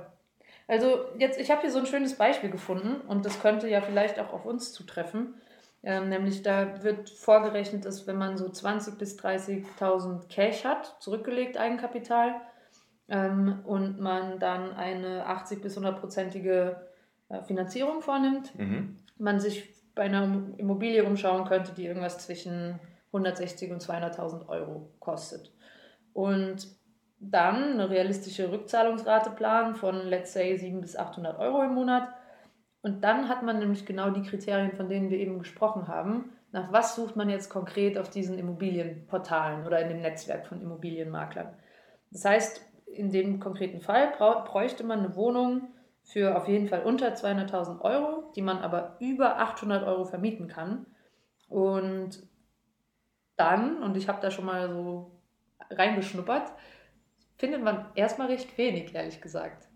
Also 0.67 1.05
jetzt, 1.19 1.39
ich 1.39 1.51
habe 1.51 1.61
hier 1.61 1.69
so 1.71 1.79
ein 1.79 1.85
schönes 1.85 2.15
Beispiel 2.17 2.49
gefunden 2.49 3.01
und 3.07 3.25
das 3.25 3.39
könnte 3.41 3.67
ja 3.67 3.81
vielleicht 3.81 4.19
auch 4.19 4.33
auf 4.33 4.45
uns 4.45 4.73
zutreffen. 4.73 5.35
Ähm, 5.83 6.09
nämlich 6.09 6.41
da 6.43 6.81
wird 6.83 7.09
vorgerechnet, 7.09 7.85
dass 7.85 8.07
wenn 8.07 8.17
man 8.17 8.37
so 8.37 8.45
20.000 8.45 8.97
bis 8.97 9.19
30.000 9.19 10.27
Cash 10.29 10.63
hat, 10.63 10.95
zurückgelegt 10.99 11.57
Eigenkapital, 11.57 12.35
ähm, 13.09 13.59
und 13.65 13.99
man 13.99 14.39
dann 14.39 14.71
eine 14.73 15.25
80 15.25 15.61
bis 15.61 15.77
100-prozentige 15.77 16.77
äh, 17.29 17.43
Finanzierung 17.43 18.01
vornimmt, 18.01 18.57
Mhm. 18.57 18.97
man 19.17 19.39
sich 19.39 19.73
bei 19.93 20.03
einer 20.03 20.23
Immobilie 20.57 21.03
umschauen 21.03 21.45
könnte, 21.45 21.73
die 21.73 21.85
irgendwas 21.85 22.17
zwischen 22.19 22.79
160 23.11 23.71
und 23.71 23.81
200.000 23.81 24.47
Euro 24.47 24.89
kostet. 24.99 25.51
Und 26.13 26.67
dann 27.19 27.73
eine 27.73 27.89
realistische 27.89 28.51
Rückzahlungsrate 28.51 29.31
planen 29.31 29.75
von, 29.75 30.07
let's 30.07 30.33
say, 30.33 30.57
700 30.57 30.81
bis 30.81 30.95
800 30.95 31.39
Euro 31.39 31.61
im 31.63 31.73
Monat. 31.73 32.07
Und 32.83 33.01
dann 33.01 33.29
hat 33.29 33.43
man 33.43 33.59
nämlich 33.59 33.85
genau 33.85 34.09
die 34.09 34.23
Kriterien, 34.23 34.73
von 34.73 34.89
denen 34.89 35.09
wir 35.09 35.17
eben 35.17 35.39
gesprochen 35.39 35.87
haben. 35.87 36.33
Nach 36.51 36.71
was 36.71 36.95
sucht 36.95 37.15
man 37.15 37.29
jetzt 37.29 37.49
konkret 37.49 37.97
auf 37.97 38.09
diesen 38.09 38.37
Immobilienportalen 38.37 39.65
oder 39.65 39.79
in 39.79 39.87
dem 39.87 40.01
Netzwerk 40.01 40.45
von 40.45 40.61
Immobilienmaklern? 40.61 41.53
Das 42.11 42.25
heißt, 42.25 42.61
in 42.85 43.09
dem 43.09 43.39
konkreten 43.39 43.79
Fall 43.79 44.11
bräuchte 44.17 44.83
man 44.83 44.99
eine 44.99 45.15
Wohnung 45.15 45.69
für 46.03 46.35
auf 46.35 46.49
jeden 46.49 46.67
Fall 46.67 46.83
unter 46.83 47.13
200.000 47.13 47.79
Euro, 47.81 48.31
die 48.35 48.41
man 48.41 48.57
aber 48.57 48.97
über 48.99 49.39
800 49.39 49.87
Euro 49.87 50.03
vermieten 50.03 50.49
kann. 50.49 50.85
Und 51.47 52.27
dann, 53.37 53.81
und 53.81 53.95
ich 53.95 54.09
habe 54.09 54.21
da 54.21 54.29
schon 54.29 54.45
mal 54.45 54.69
so 54.69 55.11
reingeschnuppert, 55.69 56.51
findet 57.37 57.63
man 57.63 57.85
erstmal 57.95 58.27
recht 58.27 58.57
wenig, 58.57 58.93
ehrlich 58.93 59.21
gesagt. 59.21 59.69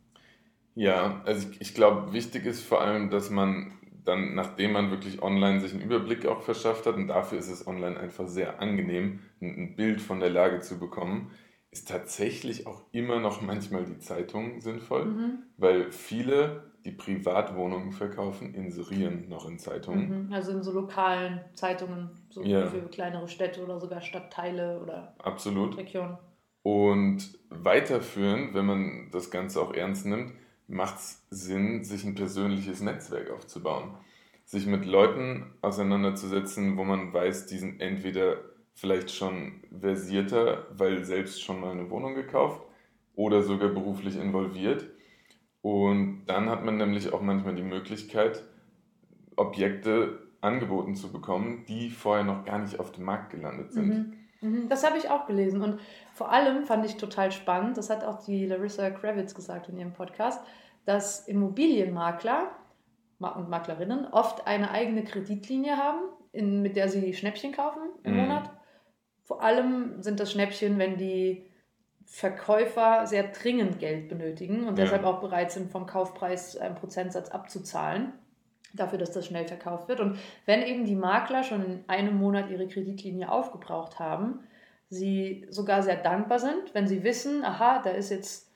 Ja, 0.77 1.21
also 1.25 1.47
ich, 1.49 1.59
ich 1.59 1.73
glaube, 1.73 2.13
wichtig 2.13 2.45
ist 2.45 2.61
vor 2.61 2.81
allem, 2.81 3.09
dass 3.09 3.31
man 3.31 3.71
dann, 4.05 4.35
nachdem 4.35 4.73
man 4.73 4.91
wirklich 4.91 5.23
online 5.23 5.59
sich 5.59 5.73
einen 5.73 5.81
Überblick 5.81 6.27
auch 6.27 6.41
verschafft 6.41 6.85
hat, 6.85 6.95
und 6.95 7.07
dafür 7.07 7.39
ist 7.39 7.49
es 7.49 7.65
online 7.65 7.99
einfach 7.99 8.27
sehr 8.27 8.61
angenehm, 8.61 9.19
ein, 9.41 9.75
Bild 9.75 10.01
von 10.01 10.19
der 10.19 10.29
Lage 10.29 10.59
zu 10.59 10.77
bekommen, 10.79 11.31
ist 11.71 11.87
tatsächlich 11.89 12.67
auch 12.67 12.83
immer 12.91 13.19
noch 13.19 13.41
manchmal 13.41 13.85
die 13.85 13.97
Zeitung 13.97 14.61
sinnvoll, 14.61 15.05
mhm. 15.05 15.39
weil 15.57 15.91
viele, 15.91 16.71
die 16.85 16.91
Privatwohnungen 16.91 17.91
verkaufen, 17.91 18.53
inserieren 18.53 19.27
noch 19.29 19.49
in 19.49 19.57
Zeitungen. 19.57 20.27
Mhm. 20.27 20.33
Also 20.33 20.51
in 20.51 20.61
so 20.61 20.71
lokalen 20.71 21.41
Zeitungen, 21.53 22.11
so 22.29 22.43
ja. 22.43 22.67
für 22.67 22.83
kleinere 22.83 23.27
Städte 23.27 23.63
oder 23.63 23.79
sogar 23.79 24.01
Stadtteile 24.01 24.79
oder 24.79 25.15
Absolut. 25.17 25.75
Regionen. 25.75 26.19
Und 26.61 27.39
weiterführend, 27.49 28.53
wenn 28.53 28.65
man 28.65 29.09
das 29.11 29.31
Ganze 29.31 29.59
auch 29.59 29.73
ernst 29.73 30.05
nimmt, 30.05 30.33
macht 30.67 30.97
es 30.97 31.25
Sinn, 31.29 31.83
sich 31.83 32.03
ein 32.03 32.15
persönliches 32.15 32.81
Netzwerk 32.81 33.31
aufzubauen. 33.31 33.95
Sich 34.45 34.65
mit 34.65 34.85
Leuten 34.85 35.53
auseinanderzusetzen, 35.61 36.77
wo 36.77 36.83
man 36.83 37.13
weiß, 37.13 37.47
die 37.47 37.57
sind 37.57 37.81
entweder 37.81 38.37
vielleicht 38.73 39.11
schon 39.11 39.63
versierter, 39.77 40.67
weil 40.71 41.03
selbst 41.03 41.41
schon 41.43 41.59
mal 41.59 41.71
eine 41.71 41.89
Wohnung 41.89 42.15
gekauft 42.15 42.61
oder 43.15 43.41
sogar 43.41 43.69
beruflich 43.69 44.17
involviert. 44.17 44.85
Und 45.61 46.25
dann 46.27 46.49
hat 46.49 46.63
man 46.63 46.77
nämlich 46.77 47.11
auch 47.11 47.21
manchmal 47.21 47.55
die 47.55 47.63
Möglichkeit, 47.63 48.43
Objekte 49.35 50.19
angeboten 50.41 50.95
zu 50.95 51.11
bekommen, 51.11 51.65
die 51.67 51.89
vorher 51.89 52.23
noch 52.23 52.45
gar 52.45 52.59
nicht 52.59 52.79
auf 52.79 52.91
dem 52.91 53.05
Markt 53.05 53.31
gelandet 53.31 53.73
sind. 53.73 53.87
Mhm. 53.87 54.13
Mhm. 54.41 54.69
Das 54.69 54.85
habe 54.85 54.97
ich 54.97 55.09
auch 55.09 55.25
gelesen. 55.25 55.61
Und 55.61 55.79
vor 56.13 56.31
allem 56.31 56.65
fand 56.65 56.85
ich 56.85 56.97
total 56.97 57.31
spannend, 57.31 57.77
das 57.77 57.89
hat 57.89 58.03
auch 58.03 58.23
die 58.23 58.45
Larissa 58.45 58.89
Kravitz 58.89 59.35
gesagt 59.35 59.69
in 59.69 59.77
ihrem 59.77 59.93
Podcast, 59.93 60.41
dass 60.85 61.27
Immobilienmakler 61.27 62.51
und 63.19 63.49
Maklerinnen 63.49 64.05
oft 64.07 64.45
eine 64.45 64.71
eigene 64.71 65.03
Kreditlinie 65.03 65.77
haben, 65.77 66.01
in, 66.31 66.61
mit 66.61 66.75
der 66.75 66.87
sie 66.87 67.13
Schnäppchen 67.13 67.51
kaufen 67.51 67.81
im 68.03 68.13
mhm. 68.13 68.21
Monat 68.21 68.51
vor 69.27 69.43
allem 69.43 70.01
sind 70.01 70.21
das 70.21 70.31
Schnäppchen, 70.31 70.79
wenn 70.79 70.95
die 70.95 71.45
Verkäufer 72.05 73.05
sehr 73.05 73.23
dringend 73.23 73.77
Geld 73.77 74.07
benötigen 74.07 74.65
und 74.65 74.79
ja. 74.79 74.85
deshalb 74.85 75.03
auch 75.03 75.19
bereit 75.19 75.51
sind, 75.51 75.69
vom 75.69 75.85
Kaufpreis 75.85 76.55
einen 76.55 76.75
Prozentsatz 76.75 77.29
abzuzahlen, 77.29 78.13
dafür, 78.73 78.97
dass 78.97 79.11
das 79.11 79.25
schnell 79.25 79.47
verkauft 79.47 79.87
wird. 79.87 79.99
Und 79.99 80.17
wenn 80.45 80.61
eben 80.61 80.85
die 80.85 80.95
Makler 80.95 81.43
schon 81.43 81.63
in 81.63 81.83
einem 81.87 82.17
Monat 82.17 82.49
ihre 82.49 82.67
Kreditlinie 82.67 83.31
aufgebraucht 83.31 83.99
haben, 83.99 84.41
sie 84.89 85.45
sogar 85.49 85.83
sehr 85.83 85.97
dankbar 85.97 86.39
sind, 86.39 86.73
wenn 86.73 86.87
sie 86.87 87.03
wissen, 87.03 87.43
aha, 87.43 87.81
da 87.83 87.89
ist 87.91 88.09
jetzt 88.09 88.51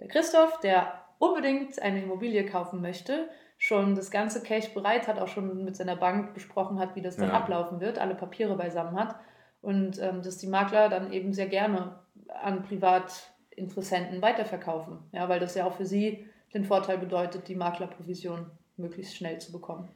der 0.00 0.08
Christoph, 0.08 0.60
der 0.60 1.04
unbedingt 1.18 1.80
eine 1.80 2.02
Immobilie 2.02 2.44
kaufen 2.46 2.80
möchte, 2.80 3.28
schon 3.58 3.94
das 3.94 4.10
ganze 4.10 4.42
Cash 4.42 4.74
bereit 4.74 5.08
hat, 5.08 5.18
auch 5.18 5.28
schon 5.28 5.64
mit 5.64 5.76
seiner 5.76 5.96
Bank 5.96 6.34
besprochen 6.34 6.78
hat, 6.78 6.96
wie 6.96 7.02
das 7.02 7.16
dann 7.16 7.28
ja. 7.28 7.34
ablaufen 7.34 7.80
wird, 7.80 7.98
alle 7.98 8.14
Papiere 8.14 8.56
beisammen 8.56 8.98
hat 8.98 9.16
und 9.62 9.98
ähm, 10.00 10.22
dass 10.22 10.38
die 10.38 10.46
Makler 10.46 10.88
dann 10.88 11.12
eben 11.12 11.32
sehr 11.32 11.46
gerne 11.46 11.98
an 12.28 12.62
Privatinteressenten 12.62 14.20
weiterverkaufen, 14.20 14.98
ja, 15.12 15.28
weil 15.28 15.40
das 15.40 15.54
ja 15.54 15.64
auch 15.64 15.74
für 15.74 15.86
sie 15.86 16.28
den 16.52 16.64
Vorteil 16.64 16.98
bedeutet, 16.98 17.48
die 17.48 17.54
Maklerprovision 17.54 18.50
möglichst 18.76 19.16
schnell 19.16 19.38
zu 19.40 19.52
bekommen. 19.52 19.88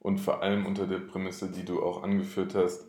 Und 0.00 0.18
vor 0.18 0.42
allem 0.42 0.66
unter 0.66 0.86
der 0.86 0.98
Prämisse, 0.98 1.50
die 1.50 1.64
du 1.64 1.82
auch 1.82 2.02
angeführt 2.02 2.54
hast, 2.54 2.86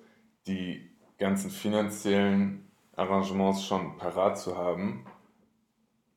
die 0.48 0.92
ganzen 1.18 1.50
finanziellen 1.50 2.68
Arrangements 2.96 3.66
schon 3.66 3.98
parat 3.98 4.38
zu 4.38 4.58
haben, 4.58 5.06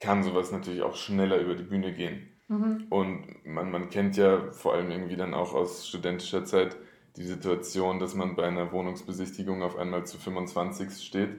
kann 0.01 0.23
sowas 0.23 0.53
natürlich 0.53 0.83
auch 0.83 0.97
schneller 0.97 1.39
über 1.39 1.55
die 1.55 1.65
Bühne 1.65 1.93
gehen. 1.93 2.29
Mhm. 2.49 2.87
Und 2.89 3.45
man, 3.45 3.71
man 3.71 3.91
kennt 3.91 4.17
ja 4.17 4.51
vor 4.53 4.75
allem 4.75 4.91
irgendwie 4.91 5.17
dann 5.17 5.35
auch 5.35 5.55
aus 5.55 5.89
studentischer 5.89 6.45
Zeit, 6.45 6.77
die 7.17 7.25
Situation, 7.25 7.99
dass 7.99 8.15
man 8.15 8.37
bei 8.37 8.45
einer 8.45 8.73
Wohnungsbesichtigung 8.73 9.63
auf 9.63 9.77
einmal 9.77 10.07
zu 10.07 10.19
25 10.19 11.05
steht. 11.05 11.31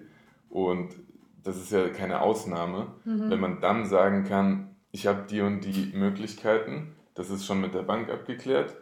Und 0.50 0.96
das 1.44 1.58
ist 1.58 1.72
ja 1.72 1.88
keine 1.90 2.22
Ausnahme. 2.22 2.88
Mhm. 3.06 3.30
Wenn 3.30 3.40
man 3.40 3.62
dann 3.62 3.86
sagen 3.86 4.26
kann, 4.26 4.76
ich 4.92 5.08
habe 5.08 5.26
die 5.30 5.42
und 5.42 5.62
die 5.62 5.92
Möglichkeiten, 5.96 6.96
das 7.16 7.30
ist 7.30 7.46
schon 7.46 7.62
mit 7.62 7.74
der 7.74 7.84
Bank 7.84 8.10
abgeklärt 8.10 8.76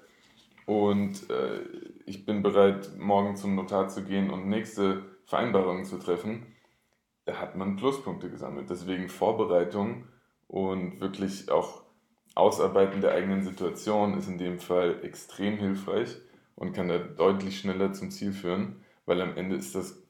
und 0.68 1.30
äh, 1.30 1.62
ich 2.06 2.26
bin 2.26 2.44
bereit, 2.44 2.98
morgen 2.98 3.38
zum 3.38 3.56
Notar 3.56 3.88
zu 3.88 4.04
gehen 4.04 4.30
und 4.30 4.48
nächste 4.48 5.04
Vereinbarungen 5.26 5.86
zu 5.86 5.98
treffen, 5.98 6.46
da 7.26 7.40
hat 7.40 7.56
man 7.56 7.78
Pluspunkte 7.78 8.30
gesammelt. 8.30 8.70
Deswegen 8.70 9.10
Vorbereitung 9.10 10.08
und 10.48 11.00
wirklich 11.00 11.50
auch 11.50 11.84
Ausarbeiten 12.36 13.02
der 13.02 13.14
eigenen 13.14 13.44
Situation 13.44 14.18
ist 14.18 14.28
in 14.28 14.38
dem 14.38 14.60
Fall 14.60 15.04
extrem 15.04 15.58
hilfreich 15.58 16.18
und 16.56 16.74
kann 16.74 16.90
da 16.90 16.98
deutlich 16.98 17.60
schneller 17.60 17.94
zum 17.94 18.12
Ziel 18.12 18.34
führen, 18.34 18.84
weil 19.06 19.22
am 19.22 19.38
Ende 19.38 19.56
ist 19.56 19.74
das 19.74 20.04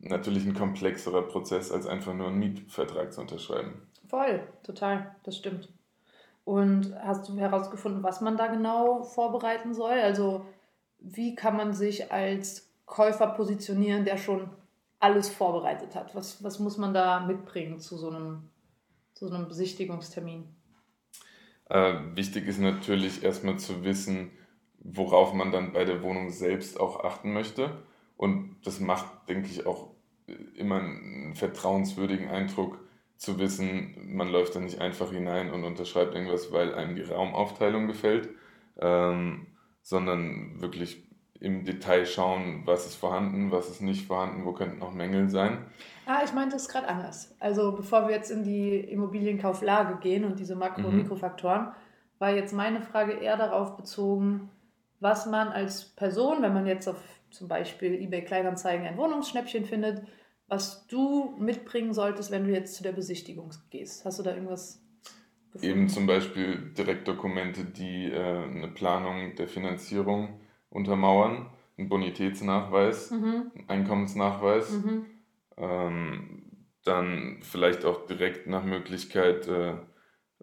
natürlich 0.00 0.44
ein 0.44 0.54
komplexerer 0.54 1.22
Prozess, 1.22 1.72
als 1.72 1.86
einfach 1.86 2.14
nur 2.14 2.28
einen 2.28 2.38
Mietvertrag 2.38 3.12
zu 3.12 3.20
unterschreiben. 3.22 3.82
Voll, 4.08 4.46
total, 4.62 5.16
das 5.22 5.38
stimmt. 5.38 5.68
Und 6.44 6.94
hast 7.00 7.28
du 7.28 7.36
herausgefunden, 7.38 8.02
was 8.02 8.20
man 8.20 8.36
da 8.36 8.48
genau 8.48 9.02
vorbereiten 9.02 9.74
soll? 9.74 9.92
Also 9.92 10.44
wie 10.98 11.34
kann 11.34 11.56
man 11.56 11.72
sich 11.72 12.12
als 12.12 12.72
Käufer 12.86 13.28
positionieren, 13.28 14.04
der 14.04 14.16
schon 14.16 14.50
alles 14.98 15.28
vorbereitet 15.28 15.94
hat? 15.94 16.14
Was, 16.14 16.42
was 16.42 16.58
muss 16.58 16.78
man 16.78 16.94
da 16.94 17.20
mitbringen 17.20 17.80
zu 17.80 17.96
so 17.96 18.10
einem, 18.10 18.50
zu 19.14 19.28
so 19.28 19.34
einem 19.34 19.48
Besichtigungstermin? 19.48 20.48
Äh, 21.68 21.94
wichtig 22.14 22.46
ist 22.46 22.58
natürlich 22.58 23.22
erstmal 23.22 23.58
zu 23.58 23.84
wissen, 23.84 24.30
worauf 24.78 25.32
man 25.32 25.52
dann 25.52 25.72
bei 25.72 25.84
der 25.84 26.02
Wohnung 26.02 26.30
selbst 26.30 26.78
auch 26.78 27.04
achten 27.04 27.32
möchte. 27.32 27.82
Und 28.16 28.56
das 28.64 28.80
macht, 28.80 29.28
denke 29.28 29.48
ich, 29.48 29.64
auch 29.66 29.90
immer 30.54 30.80
einen 30.80 31.34
vertrauenswürdigen 31.34 32.28
Eindruck 32.28 32.78
zu 33.22 33.38
wissen, 33.38 33.94
man 34.16 34.28
läuft 34.28 34.56
da 34.56 34.60
nicht 34.60 34.80
einfach 34.80 35.12
hinein 35.12 35.52
und 35.52 35.62
unterschreibt 35.62 36.12
irgendwas, 36.16 36.50
weil 36.50 36.74
einem 36.74 36.96
die 36.96 37.02
Raumaufteilung 37.02 37.86
gefällt, 37.86 38.28
ähm, 38.80 39.46
sondern 39.80 40.60
wirklich 40.60 41.08
im 41.38 41.64
Detail 41.64 42.04
schauen, 42.04 42.62
was 42.64 42.84
ist 42.84 42.96
vorhanden, 42.96 43.52
was 43.52 43.70
ist 43.70 43.80
nicht 43.80 44.08
vorhanden, 44.08 44.44
wo 44.44 44.52
könnten 44.52 44.80
noch 44.80 44.92
Mängel 44.92 45.30
sein. 45.30 45.58
Ah, 46.04 46.22
ich 46.24 46.32
meinte 46.32 46.56
es 46.56 46.68
gerade 46.68 46.88
anders. 46.88 47.36
Also 47.38 47.70
bevor 47.70 48.08
wir 48.08 48.14
jetzt 48.14 48.32
in 48.32 48.42
die 48.42 48.76
Immobilienkauflage 48.76 49.98
gehen 50.00 50.24
und 50.24 50.40
diese 50.40 50.56
Makro- 50.56 50.88
und 50.88 50.94
mhm. 50.94 51.02
Mikrofaktoren, 51.02 51.68
war 52.18 52.30
jetzt 52.30 52.52
meine 52.52 52.82
Frage 52.82 53.12
eher 53.12 53.36
darauf 53.36 53.76
bezogen, 53.76 54.50
was 54.98 55.26
man 55.26 55.48
als 55.48 55.84
Person, 55.84 56.42
wenn 56.42 56.54
man 56.54 56.66
jetzt 56.66 56.88
auf 56.88 57.00
zum 57.30 57.46
Beispiel 57.46 57.94
eBay 57.94 58.22
Kleinanzeigen 58.24 58.84
ein 58.84 58.96
Wohnungsschnäppchen 58.96 59.64
findet, 59.64 60.02
was 60.52 60.86
du 60.86 61.34
mitbringen 61.38 61.94
solltest, 61.94 62.30
wenn 62.30 62.44
du 62.44 62.52
jetzt 62.52 62.74
zu 62.74 62.82
der 62.82 62.92
Besichtigung 62.92 63.52
gehst. 63.70 64.04
Hast 64.04 64.18
du 64.18 64.22
da 64.22 64.34
irgendwas 64.34 64.82
gefunden? 65.50 65.66
Eben 65.66 65.88
zum 65.88 66.06
Beispiel 66.06 66.72
Direktdokumente, 66.76 67.64
die 67.64 68.10
äh, 68.10 68.44
eine 68.44 68.68
Planung 68.68 69.34
der 69.34 69.48
Finanzierung 69.48 70.40
untermauern, 70.68 71.46
ein 71.78 71.88
Bonitätsnachweis, 71.88 73.12
mhm. 73.12 73.50
ein 73.54 73.68
Einkommensnachweis, 73.68 74.72
mhm. 74.72 75.06
ähm, 75.56 76.42
dann 76.84 77.38
vielleicht 77.40 77.86
auch 77.86 78.04
direkt 78.04 78.46
nach 78.46 78.64
Möglichkeit, 78.64 79.48
äh, 79.48 79.76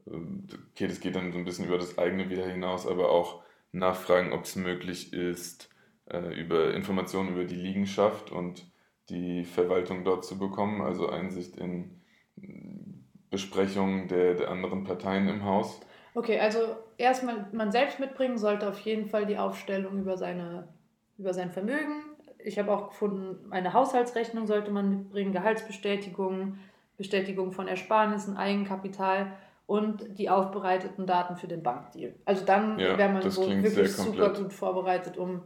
okay, 0.08 0.88
das 0.88 1.02
geht 1.02 1.18
dann 1.18 1.32
so 1.32 1.38
ein 1.38 1.46
bisschen 1.46 1.68
über 1.68 1.78
das 1.78 2.00
eigene 2.00 2.32
wieder 2.32 2.48
hinaus, 2.48 2.88
aber 2.88 3.12
auch 3.12 3.44
nachfragen, 3.72 4.34
ob 4.34 4.46
es 4.46 4.56
möglich 4.56 5.14
ist, 5.14 5.70
äh, 6.06 6.34
über 6.34 6.74
Informationen 6.74 7.30
über 7.30 7.44
die 7.44 7.58
Liegenschaft 7.58 8.32
und 8.32 8.66
die 9.10 9.44
Verwaltung 9.44 10.04
dort 10.04 10.26
zu 10.26 10.38
bekommen, 10.38 10.82
also 10.82 11.10
Einsicht 11.10 11.58
in 11.58 12.00
Besprechungen 13.30 14.08
der, 14.08 14.34
der 14.34 14.50
anderen 14.50 14.84
Parteien 14.84 15.28
im 15.28 15.44
Haus. 15.44 15.80
Okay, 16.16 16.40
also 16.40 16.60
erstmal 16.98 17.48
man 17.52 17.72
selbst 17.72 18.00
mitbringen 18.00 18.38
sollte 18.38 18.68
auf 18.68 18.80
jeden 18.80 19.08
Fall 19.08 19.26
die 19.26 19.38
Aufstellung 19.38 20.00
über, 20.00 20.18
seine, 20.18 20.68
über 21.18 21.34
sein 21.34 21.52
Vermögen. 21.52 22.04
Ich 22.44 22.58
habe 22.58 22.72
auch 22.72 22.90
gefunden, 22.90 23.52
eine 23.52 23.74
Haushaltsrechnung 23.74 24.48
sollte 24.48 24.72
man 24.72 24.90
mitbringen, 24.90 25.34
Gehaltsbestätigung, 25.34 26.58
Bestätigung 26.98 27.52
von 27.52 27.68
Ersparnissen, 27.68 28.38
Eigenkapital 28.38 29.34
und 29.68 30.18
die 30.18 30.30
aufbereiteten 30.30 31.06
Daten 31.06 31.36
für 31.36 31.48
den 31.48 31.62
Bankdeal. 31.62 32.16
Also 32.26 32.44
dann 32.44 32.80
ja, 32.80 32.98
wäre 32.98 33.12
man 33.12 33.30
so 33.30 33.48
wirklich 33.48 33.96
super 33.96 34.34
gut 34.34 34.52
vorbereitet, 34.52 35.18
um, 35.18 35.44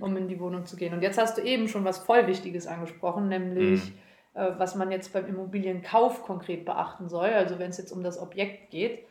um 0.00 0.16
in 0.16 0.28
die 0.28 0.40
Wohnung 0.40 0.66
zu 0.66 0.76
gehen. 0.76 0.94
Und 0.94 1.02
jetzt 1.02 1.18
hast 1.18 1.38
du 1.38 1.42
eben 1.42 1.68
schon 1.68 1.84
was 1.84 1.98
voll 1.98 2.26
Wichtiges 2.26 2.66
angesprochen, 2.66 3.28
nämlich 3.28 3.84
mhm. 3.84 4.40
äh, 4.40 4.58
was 4.58 4.74
man 4.74 4.90
jetzt 4.90 5.12
beim 5.12 5.26
Immobilienkauf 5.26 6.22
konkret 6.22 6.64
beachten 6.64 7.08
soll, 7.08 7.28
also 7.28 7.58
wenn 7.58 7.70
es 7.70 7.78
jetzt 7.78 7.92
um 7.92 8.02
das 8.02 8.20
Objekt 8.20 8.70
geht. 8.70 9.06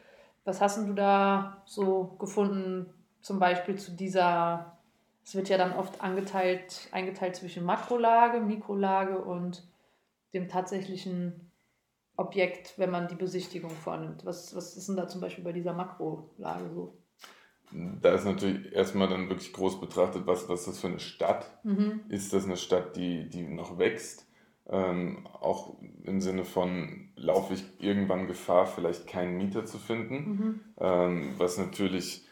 Was 0.46 0.62
hast 0.62 0.78
du 0.78 0.94
da 0.94 1.62
so 1.66 2.16
gefunden, 2.20 2.94
zum 3.22 3.40
Beispiel 3.40 3.76
zu 3.76 3.92
dieser, 3.92 4.78
es 5.24 5.36
wird 5.36 5.50
ja 5.50 5.58
dann 5.58 5.74
oft 5.74 6.02
angeteilt, 6.02 6.88
eingeteilt 6.92 7.36
zwischen 7.36 7.66
Makrolage, 7.66 8.40
Mikrolage 8.40 9.18
und 9.18 9.68
dem 10.34 10.48
tatsächlichen 10.48 11.52
Objekt, 12.16 12.74
wenn 12.78 12.90
man 12.90 13.08
die 13.08 13.16
Besichtigung 13.16 13.70
vornimmt? 13.70 14.26
Was, 14.26 14.56
was 14.56 14.76
ist 14.76 14.88
denn 14.90 14.98
da 14.98 15.08
zum 15.08 15.22
Beispiel 15.22 15.44
bei 15.44 15.52
dieser 15.52 15.74
Makrolage 15.74 16.70
so? 16.74 16.97
Da 17.72 18.14
ist 18.14 18.26
natürlich 18.26 18.72
erstmal 18.74 19.10
dann 19.10 19.30
wirklich 19.30 19.52
groß 19.52 19.80
betrachtet, 19.80 20.26
was, 20.26 20.48
was 20.48 20.66
das 20.66 20.80
für 20.80 20.88
eine 20.88 21.00
Stadt? 21.00 21.60
Mhm. 21.64 22.02
Ist 22.10 22.34
das 22.34 22.46
eine 22.46 22.58
Stadt, 22.58 22.96
die, 22.96 23.30
die 23.30 23.44
noch 23.44 23.78
wächst? 23.78 24.26
Ähm, 24.70 25.28
auch 25.28 25.78
im 26.04 26.22
Sinne 26.22 26.44
von, 26.46 27.10
laufe 27.16 27.54
ich 27.54 27.64
irgendwann 27.80 28.28
Gefahr, 28.28 28.68
vielleicht 28.68 29.08
keinen 29.08 29.38
Mieter 29.38 29.66
zu 29.66 29.78
finden? 29.78 30.16
Mhm. 30.16 30.60
Ähm, 30.80 31.34
was 31.38 31.58
natürlich 31.58 32.26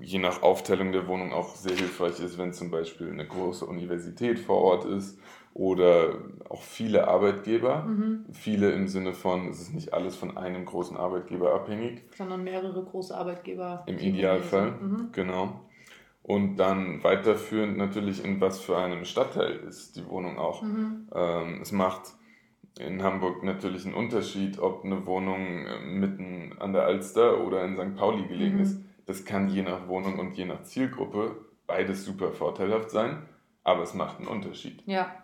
je 0.00 0.18
nach 0.18 0.42
Aufteilung 0.42 0.92
der 0.92 1.06
Wohnung 1.08 1.32
auch 1.32 1.56
sehr 1.56 1.76
hilfreich 1.76 2.20
ist, 2.20 2.38
wenn 2.38 2.52
zum 2.52 2.70
Beispiel 2.70 3.10
eine 3.10 3.26
große 3.26 3.66
Universität 3.66 4.38
vor 4.38 4.58
Ort 4.58 4.84
ist 4.84 5.18
oder 5.54 6.14
auch 6.48 6.62
viele 6.62 7.06
Arbeitgeber. 7.06 7.84
Mhm. 7.84 8.26
Viele 8.32 8.72
im 8.72 8.88
Sinne 8.88 9.14
von, 9.14 9.48
es 9.48 9.62
ist 9.62 9.72
nicht 9.72 9.94
alles 9.94 10.16
von 10.16 10.36
einem 10.36 10.64
großen 10.64 10.96
Arbeitgeber 10.96 11.54
abhängig. 11.54 12.02
Sondern 12.16 12.42
mehrere 12.42 12.84
große 12.84 13.16
Arbeitgeber. 13.16 13.84
Im 13.86 13.98
Idealfall, 13.98 14.72
mhm. 14.72 15.08
genau. 15.12 15.60
Und 16.24 16.56
dann 16.56 17.04
weiterführend 17.04 17.76
natürlich, 17.76 18.24
in 18.24 18.40
was 18.40 18.60
für 18.60 18.76
einem 18.76 19.04
Stadtteil 19.04 19.56
ist 19.56 19.96
die 19.96 20.08
Wohnung 20.08 20.38
auch. 20.38 20.62
Mhm. 20.62 21.08
Ähm, 21.14 21.60
es 21.62 21.70
macht 21.70 22.14
in 22.80 23.02
Hamburg 23.02 23.44
natürlich 23.44 23.84
einen 23.84 23.94
Unterschied, 23.94 24.58
ob 24.58 24.84
eine 24.84 25.06
Wohnung 25.06 25.66
äh, 25.66 25.80
mitten 25.84 26.56
an 26.58 26.72
der 26.72 26.84
Alster 26.84 27.44
oder 27.46 27.64
in 27.64 27.76
St. 27.76 27.94
Pauli 27.94 28.26
gelegen 28.26 28.56
mhm. 28.56 28.62
ist. 28.62 28.80
Das 29.06 29.24
kann 29.24 29.48
je 29.48 29.62
nach 29.62 29.86
Wohnung 29.86 30.18
und 30.18 30.36
je 30.36 30.46
nach 30.46 30.62
Zielgruppe 30.62 31.36
beides 31.66 32.04
super 32.04 32.32
vorteilhaft 32.32 32.90
sein, 32.90 33.22
aber 33.62 33.82
es 33.82 33.94
macht 33.94 34.18
einen 34.18 34.28
Unterschied. 34.28 34.82
Ja, 34.86 35.14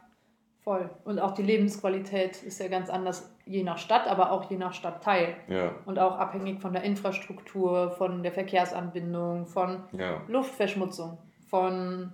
Voll. 0.62 0.90
Und 1.04 1.18
auch 1.18 1.32
die 1.32 1.42
Lebensqualität 1.42 2.42
ist 2.42 2.60
ja 2.60 2.68
ganz 2.68 2.90
anders, 2.90 3.34
je 3.46 3.62
nach 3.62 3.78
Stadt, 3.78 4.06
aber 4.06 4.30
auch 4.30 4.50
je 4.50 4.58
nach 4.58 4.74
Stadtteil. 4.74 5.36
Ja. 5.48 5.74
Und 5.86 5.98
auch 5.98 6.18
abhängig 6.18 6.60
von 6.60 6.74
der 6.74 6.82
Infrastruktur, 6.82 7.90
von 7.92 8.22
der 8.22 8.32
Verkehrsanbindung, 8.32 9.46
von 9.46 9.84
ja. 9.92 10.20
Luftverschmutzung, 10.28 11.18
von. 11.48 12.12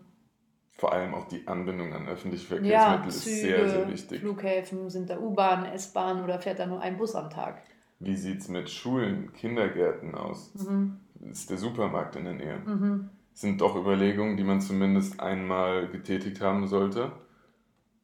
Vor 0.78 0.92
allem 0.92 1.14
auch 1.14 1.26
die 1.26 1.46
Anbindung 1.48 1.92
an 1.92 2.06
öffentliche 2.06 2.46
Verkehrsmittel 2.46 3.02
ja, 3.02 3.08
ist 3.08 3.24
sehr, 3.24 3.68
sehr 3.68 3.88
wichtig. 3.90 4.20
Flughäfen, 4.20 4.90
sind 4.90 5.10
da 5.10 5.18
U-Bahn, 5.18 5.64
S-Bahn 5.64 6.22
oder 6.22 6.38
fährt 6.38 6.58
da 6.58 6.66
nur 6.66 6.80
ein 6.80 6.98
Bus 6.98 7.14
am 7.14 7.30
Tag? 7.30 7.62
Wie 7.98 8.14
sieht 8.14 8.40
es 8.40 8.48
mit 8.48 8.68
Schulen, 8.68 9.32
Kindergärten 9.32 10.14
aus? 10.14 10.52
Mhm. 10.54 11.00
Ist 11.30 11.48
der 11.48 11.56
Supermarkt 11.56 12.14
in 12.16 12.24
der 12.24 12.34
Nähe? 12.34 12.58
Mhm. 12.58 13.08
Sind 13.32 13.60
doch 13.62 13.74
Überlegungen, 13.74 14.36
die 14.36 14.44
man 14.44 14.60
zumindest 14.60 15.18
einmal 15.18 15.88
getätigt 15.88 16.42
haben 16.42 16.66
sollte. 16.68 17.10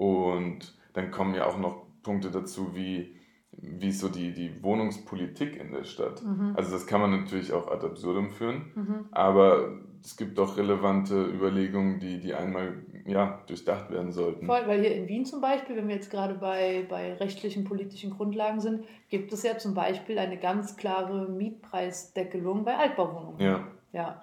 Und 0.03 0.75
dann 0.95 1.13
kommen 1.13 1.33
ja 1.37 1.47
auch 1.47 1.59
noch 1.59 1.87
Punkte 2.03 2.33
dazu, 2.33 2.75
wie, 2.75 3.15
wie 3.53 3.93
so 3.93 4.09
die, 4.09 4.33
die 4.33 4.61
Wohnungspolitik 4.61 5.57
in 5.57 5.71
der 5.71 5.85
Stadt. 5.85 6.21
Mhm. 6.25 6.55
Also 6.57 6.73
das 6.73 6.89
kann 6.89 7.01
man 7.01 7.13
natürlich 7.13 7.53
auch 7.53 7.71
ad 7.71 7.87
absurdum 7.87 8.33
führen, 8.33 8.73
mhm. 8.75 9.05
aber 9.13 9.79
es 10.03 10.17
gibt 10.17 10.39
doch 10.39 10.57
relevante 10.57 11.25
Überlegungen, 11.25 12.01
die, 12.01 12.19
die 12.19 12.35
einmal 12.35 12.83
ja, 13.07 13.45
durchdacht 13.47 13.93
werden 13.93 14.11
sollten. 14.11 14.47
Voll, 14.47 14.67
weil 14.67 14.81
hier 14.81 14.97
in 14.97 15.07
Wien 15.07 15.25
zum 15.25 15.41
Beispiel, 15.41 15.77
wenn 15.77 15.87
wir 15.87 15.95
jetzt 15.95 16.11
gerade 16.11 16.35
bei, 16.35 16.85
bei 16.89 17.15
rechtlichen, 17.15 17.63
politischen 17.63 18.11
Grundlagen 18.11 18.59
sind, 18.59 18.85
gibt 19.09 19.33
es 19.33 19.45
ja 19.45 19.57
zum 19.57 19.75
Beispiel 19.75 20.19
eine 20.19 20.37
ganz 20.37 20.77
klare 20.77 21.29
Mietpreisdeckelung 21.29 22.65
bei 22.65 22.77
Altbauwohnungen. 22.77 23.41
Ja. 23.41 23.69
ja. 23.93 24.21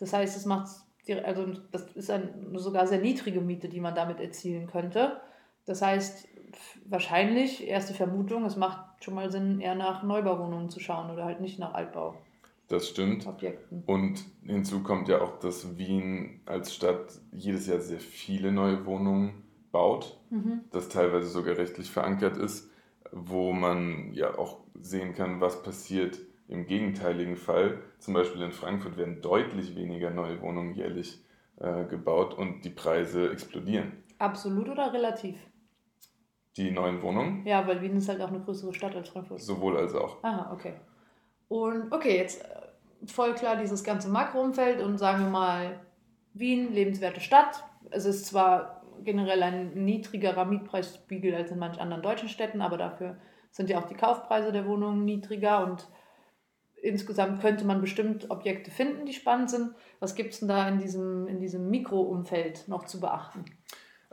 Das 0.00 0.12
heißt, 0.12 0.36
es 0.36 0.44
macht 0.46 0.66
also 1.18 1.46
das 1.72 1.82
ist 1.92 2.10
eine 2.10 2.30
sogar 2.54 2.86
sehr 2.86 3.00
niedrige 3.00 3.40
Miete, 3.40 3.68
die 3.68 3.80
man 3.80 3.94
damit 3.94 4.20
erzielen 4.20 4.66
könnte. 4.66 5.20
Das 5.66 5.82
heißt, 5.82 6.28
wahrscheinlich, 6.86 7.66
erste 7.66 7.94
Vermutung, 7.94 8.44
es 8.44 8.56
macht 8.56 9.04
schon 9.04 9.14
mal 9.14 9.30
Sinn, 9.30 9.60
eher 9.60 9.74
nach 9.74 10.02
Neubauwohnungen 10.02 10.70
zu 10.70 10.80
schauen 10.80 11.10
oder 11.10 11.24
halt 11.24 11.40
nicht 11.40 11.58
nach 11.58 11.74
Altbau. 11.74 12.16
Das 12.68 12.88
stimmt. 12.88 13.26
Objekten. 13.26 13.82
Und 13.86 14.24
hinzu 14.44 14.82
kommt 14.82 15.08
ja 15.08 15.20
auch, 15.20 15.40
dass 15.40 15.76
Wien 15.76 16.40
als 16.46 16.74
Stadt 16.74 17.20
jedes 17.32 17.66
Jahr 17.66 17.80
sehr 17.80 17.98
viele 17.98 18.52
neue 18.52 18.86
Wohnungen 18.86 19.42
baut, 19.72 20.20
mhm. 20.30 20.60
das 20.70 20.88
teilweise 20.88 21.28
sogar 21.28 21.56
rechtlich 21.56 21.90
verankert 21.90 22.36
ist, 22.36 22.70
wo 23.12 23.52
man 23.52 24.12
ja 24.12 24.38
auch 24.38 24.58
sehen 24.80 25.14
kann, 25.14 25.40
was 25.40 25.62
passiert, 25.62 26.18
im 26.50 26.66
gegenteiligen 26.66 27.36
Fall, 27.36 27.78
zum 27.98 28.14
Beispiel 28.14 28.42
in 28.42 28.50
Frankfurt, 28.50 28.96
werden 28.96 29.22
deutlich 29.22 29.76
weniger 29.76 30.10
neue 30.10 30.40
Wohnungen 30.42 30.74
jährlich 30.74 31.24
äh, 31.58 31.84
gebaut 31.84 32.34
und 32.34 32.64
die 32.64 32.70
Preise 32.70 33.30
explodieren. 33.30 34.02
Absolut 34.18 34.68
oder 34.68 34.92
relativ? 34.92 35.36
Die 36.56 36.72
neuen 36.72 37.00
Wohnungen? 37.02 37.46
Ja, 37.46 37.66
weil 37.68 37.80
Wien 37.80 37.96
ist 37.96 38.08
halt 38.08 38.20
auch 38.20 38.28
eine 38.28 38.40
größere 38.40 38.74
Stadt 38.74 38.96
als 38.96 39.08
Frankfurt. 39.10 39.40
Sowohl 39.40 39.76
als 39.76 39.94
auch. 39.94 40.22
Aha, 40.24 40.52
okay. 40.52 40.74
Und 41.46 41.92
okay, 41.92 42.16
jetzt 42.16 42.44
äh, 42.44 43.06
voll 43.06 43.34
klar 43.34 43.56
dieses 43.56 43.84
ganze 43.84 44.08
Makroumfeld 44.08 44.82
und 44.82 44.98
sagen 44.98 45.22
wir 45.22 45.30
mal, 45.30 45.80
Wien, 46.34 46.72
lebenswerte 46.72 47.20
Stadt. 47.20 47.62
Es 47.90 48.04
ist 48.04 48.26
zwar 48.26 48.82
generell 49.04 49.42
ein 49.44 49.84
niedrigerer 49.84 50.44
Mietpreisspiegel 50.44 51.32
als 51.32 51.52
in 51.52 51.60
manch 51.60 51.80
anderen 51.80 52.02
deutschen 52.02 52.28
Städten, 52.28 52.60
aber 52.60 52.76
dafür 52.76 53.18
sind 53.52 53.70
ja 53.70 53.78
auch 53.78 53.86
die 53.86 53.94
Kaufpreise 53.94 54.50
der 54.50 54.66
Wohnungen 54.66 55.04
niedriger 55.04 55.64
und 55.64 55.88
insgesamt 56.82 57.40
könnte 57.40 57.64
man 57.64 57.80
bestimmt 57.80 58.30
Objekte 58.30 58.70
finden, 58.70 59.06
die 59.06 59.12
spannend 59.12 59.50
sind. 59.50 59.74
Was 59.98 60.14
gibt 60.14 60.32
es 60.32 60.40
denn 60.40 60.48
da 60.48 60.68
in 60.68 60.78
diesem, 60.78 61.26
in 61.26 61.40
diesem 61.40 61.70
Mikroumfeld 61.70 62.68
noch 62.68 62.84
zu 62.84 63.00
beachten? 63.00 63.44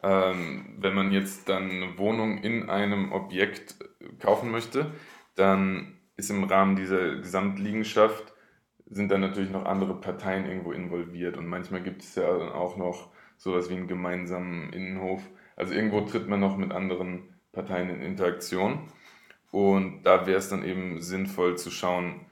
Ähm, 0.03 0.75
wenn 0.79 0.93
man 0.93 1.11
jetzt 1.11 1.49
dann 1.49 1.69
eine 1.69 1.97
Wohnung 1.97 2.37
in 2.39 2.69
einem 2.69 3.11
Objekt 3.11 3.75
kaufen 4.19 4.51
möchte, 4.51 4.91
dann 5.35 5.97
ist 6.17 6.29
im 6.29 6.43
Rahmen 6.43 6.75
dieser 6.75 7.17
Gesamtliegenschaft 7.17 8.33
sind 8.89 9.11
dann 9.11 9.21
natürlich 9.21 9.51
noch 9.51 9.65
andere 9.65 9.99
Parteien 9.99 10.45
irgendwo 10.45 10.71
involviert 10.71 11.37
und 11.37 11.47
manchmal 11.47 11.83
gibt 11.83 12.03
es 12.03 12.15
ja 12.15 12.27
auch 12.27 12.77
noch 12.77 13.09
sowas 13.37 13.69
wie 13.69 13.75
einen 13.75 13.87
gemeinsamen 13.87 14.71
Innenhof. 14.71 15.21
Also 15.55 15.73
irgendwo 15.73 16.01
tritt 16.01 16.27
man 16.27 16.39
noch 16.39 16.57
mit 16.57 16.71
anderen 16.71 17.35
Parteien 17.51 17.89
in 17.89 18.01
Interaktion 18.01 18.89
und 19.51 20.03
da 20.03 20.25
wäre 20.25 20.37
es 20.37 20.49
dann 20.49 20.63
eben 20.63 21.01
sinnvoll 21.01 21.57
zu 21.57 21.69
schauen, 21.69 22.27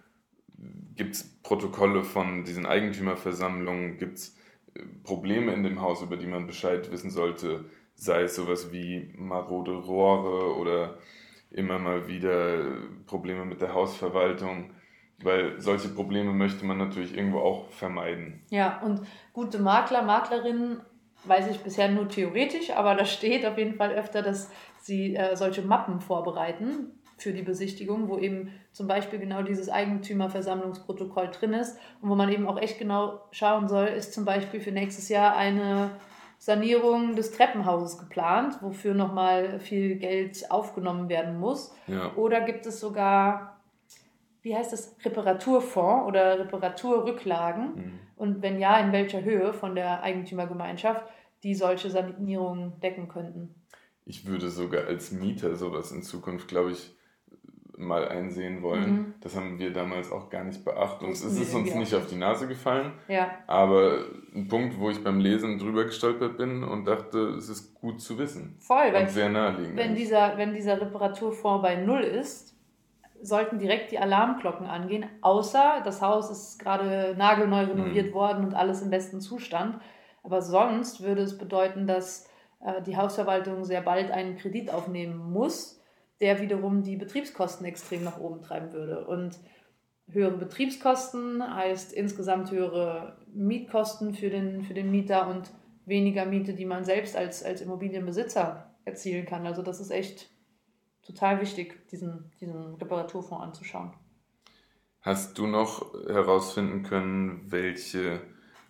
Gibt 0.95 1.15
es 1.15 1.41
Protokolle 1.43 2.03
von 2.03 2.43
diesen 2.43 2.65
Eigentümerversammlungen? 2.65 3.97
Gibt 3.97 4.17
es 4.17 4.37
äh, 4.73 4.81
Probleme 5.03 5.53
in 5.53 5.63
dem 5.63 5.81
Haus, 5.81 6.01
über 6.01 6.17
die 6.17 6.27
man 6.27 6.47
Bescheid 6.47 6.91
wissen 6.91 7.09
sollte? 7.09 7.65
Sei 7.95 8.23
es 8.23 8.35
sowas 8.35 8.71
wie 8.71 9.13
marode 9.15 9.73
Rohre 9.73 10.55
oder 10.57 10.97
immer 11.51 11.79
mal 11.79 12.07
wieder 12.07 12.77
Probleme 13.05 13.45
mit 13.45 13.61
der 13.61 13.73
Hausverwaltung, 13.73 14.71
weil 15.23 15.59
solche 15.61 15.87
Probleme 15.89 16.33
möchte 16.33 16.65
man 16.65 16.77
natürlich 16.77 17.15
irgendwo 17.15 17.39
auch 17.39 17.69
vermeiden. 17.69 18.41
Ja, 18.49 18.81
und 18.81 19.01
gute 19.31 19.59
Makler, 19.59 20.01
Maklerinnen 20.03 20.81
weiß 21.23 21.47
ich 21.49 21.59
bisher 21.59 21.89
nur 21.89 22.09
theoretisch, 22.09 22.71
aber 22.71 22.95
da 22.95 23.05
steht 23.05 23.45
auf 23.45 23.57
jeden 23.57 23.75
Fall 23.75 23.91
öfter, 23.91 24.21
dass 24.21 24.51
sie 24.81 25.15
äh, 25.15 25.35
solche 25.35 25.61
Mappen 25.61 25.99
vorbereiten, 25.99 26.91
für 27.25 27.33
die 27.33 27.41
Besichtigung, 27.41 28.07
wo 28.07 28.19
eben 28.19 28.51
zum 28.71 28.85
Beispiel 28.85 29.17
genau 29.17 29.41
dieses 29.41 29.67
Eigentümerversammlungsprotokoll 29.67 31.29
drin 31.29 31.53
ist 31.53 31.75
und 31.99 32.11
wo 32.11 32.13
man 32.13 32.31
eben 32.31 32.47
auch 32.47 32.61
echt 32.61 32.77
genau 32.77 33.19
schauen 33.31 33.67
soll, 33.67 33.87
ist 33.87 34.13
zum 34.13 34.25
Beispiel 34.25 34.59
für 34.59 34.71
nächstes 34.71 35.09
Jahr 35.09 35.35
eine 35.35 35.89
Sanierung 36.37 37.15
des 37.15 37.31
Treppenhauses 37.31 37.97
geplant, 37.97 38.59
wofür 38.61 38.93
nochmal 38.93 39.59
viel 39.59 39.95
Geld 39.95 40.51
aufgenommen 40.51 41.09
werden 41.09 41.39
muss. 41.39 41.75
Ja. 41.87 42.13
Oder 42.15 42.41
gibt 42.41 42.67
es 42.67 42.79
sogar, 42.79 43.59
wie 44.43 44.55
heißt 44.55 44.71
das, 44.71 44.95
Reparaturfonds 45.03 46.07
oder 46.07 46.37
Reparaturrücklagen? 46.37 47.75
Mhm. 47.75 47.99
Und 48.17 48.43
wenn 48.43 48.59
ja, 48.59 48.77
in 48.77 48.91
welcher 48.91 49.23
Höhe 49.23 49.51
von 49.51 49.73
der 49.73 50.03
Eigentümergemeinschaft, 50.03 51.03
die 51.41 51.55
solche 51.55 51.89
Sanierungen 51.89 52.79
decken 52.81 53.07
könnten? 53.07 53.55
Ich 54.05 54.27
würde 54.27 54.51
sogar 54.51 54.85
als 54.85 55.11
Mieter 55.11 55.55
sowas 55.55 55.91
in 55.91 56.03
Zukunft, 56.03 56.47
glaube 56.47 56.73
ich, 56.73 56.95
mal 57.77 58.07
einsehen 58.07 58.61
wollen. 58.61 58.91
Mhm. 58.91 59.13
Das 59.21 59.35
haben 59.35 59.59
wir 59.59 59.71
damals 59.71 60.11
auch 60.11 60.29
gar 60.29 60.43
nicht 60.43 60.63
beachtet 60.63 61.03
und 61.03 61.11
es 61.11 61.23
ist 61.23 61.53
uns 61.53 61.73
nicht 61.75 61.93
auf 61.93 62.07
die 62.07 62.15
Nase 62.15 62.47
gefallen. 62.47 62.93
Ja. 63.07 63.31
Aber 63.47 64.05
ein 64.33 64.47
Punkt, 64.47 64.79
wo 64.79 64.89
ich 64.89 65.03
beim 65.03 65.19
Lesen 65.19 65.59
drüber 65.59 65.85
gestolpert 65.85 66.37
bin 66.37 66.63
und 66.63 66.85
dachte, 66.85 67.19
es 67.37 67.49
ist 67.49 67.75
gut 67.75 68.01
zu 68.01 68.17
wissen. 68.17 68.57
Voll, 68.59 68.93
weil 68.93 69.07
sehr 69.09 69.29
naheliegend. 69.29 69.77
Wenn 69.77 69.95
dieser, 69.95 70.37
wenn 70.37 70.53
dieser 70.53 70.79
Reparaturfonds 70.79 71.61
bei 71.61 71.75
Null 71.75 72.01
ist, 72.01 72.55
sollten 73.21 73.59
direkt 73.59 73.91
die 73.91 73.99
Alarmglocken 73.99 74.67
angehen, 74.67 75.05
außer 75.21 75.81
das 75.83 76.01
Haus 76.01 76.29
ist 76.29 76.59
gerade 76.59 77.15
nagelneu 77.17 77.63
renoviert 77.63 78.09
mhm. 78.11 78.13
worden 78.13 78.45
und 78.45 78.53
alles 78.53 78.81
im 78.81 78.89
besten 78.89 79.19
Zustand. 79.21 79.79
Aber 80.23 80.41
sonst 80.41 81.01
würde 81.01 81.21
es 81.21 81.37
bedeuten, 81.37 81.87
dass 81.87 82.27
äh, 82.61 82.81
die 82.81 82.97
Hausverwaltung 82.97 83.63
sehr 83.63 83.81
bald 83.81 84.11
einen 84.11 84.37
Kredit 84.37 84.73
aufnehmen 84.73 85.31
muss, 85.31 85.81
der 86.21 86.41
wiederum 86.41 86.83
die 86.83 86.95
Betriebskosten 86.95 87.65
extrem 87.65 88.03
nach 88.03 88.19
oben 88.19 88.41
treiben 88.41 88.71
würde. 88.71 89.05
Und 89.05 89.37
höhere 90.09 90.37
Betriebskosten 90.37 91.43
heißt 91.43 91.93
insgesamt 91.93 92.51
höhere 92.51 93.17
Mietkosten 93.33 94.13
für 94.13 94.29
den, 94.29 94.63
für 94.63 94.73
den 94.73 94.91
Mieter 94.91 95.27
und 95.27 95.51
weniger 95.85 96.25
Miete, 96.25 96.53
die 96.53 96.65
man 96.65 96.83
selbst 96.83 97.15
als, 97.15 97.43
als 97.43 97.61
Immobilienbesitzer 97.61 98.75
erzielen 98.85 99.25
kann. 99.25 99.45
Also 99.45 99.61
das 99.61 99.79
ist 99.79 99.91
echt 99.91 100.29
total 101.03 101.41
wichtig, 101.41 101.87
diesen, 101.89 102.31
diesen 102.39 102.75
Reparaturfonds 102.75 103.43
anzuschauen. 103.43 103.93
Hast 105.01 105.37
du 105.37 105.45
noch 105.45 105.93
herausfinden 106.07 106.81
können, 106.81 107.51
welche 107.51 108.21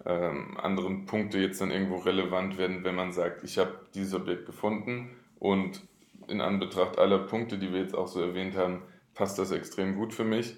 ähm, 0.05 0.58
anderen 0.58 1.05
Punkte 1.05 1.39
jetzt 1.39 1.62
dann 1.62 1.71
irgendwo 1.71 1.97
relevant 1.97 2.58
werden, 2.58 2.84
wenn 2.84 2.95
man 2.95 3.13
sagt, 3.13 3.43
ich 3.43 3.58
habe 3.58 3.79
dieses 3.93 4.13
Objekt 4.13 4.45
gefunden 4.45 5.12
und 5.39 5.81
in 6.28 6.42
Anbetracht 6.42 6.98
aller 6.98 7.20
Punkte, 7.20 7.58
die 7.58 7.72
wir 7.72 7.82
jetzt 7.82 7.96
auch 7.96 8.08
so 8.08 8.22
erwähnt 8.22 8.56
haben, 8.56 8.84
passt 9.14 9.40
das 9.40 9.52
extrem 9.52 9.96
gut 9.96 10.14
für 10.14 10.24
mich. 10.24 10.58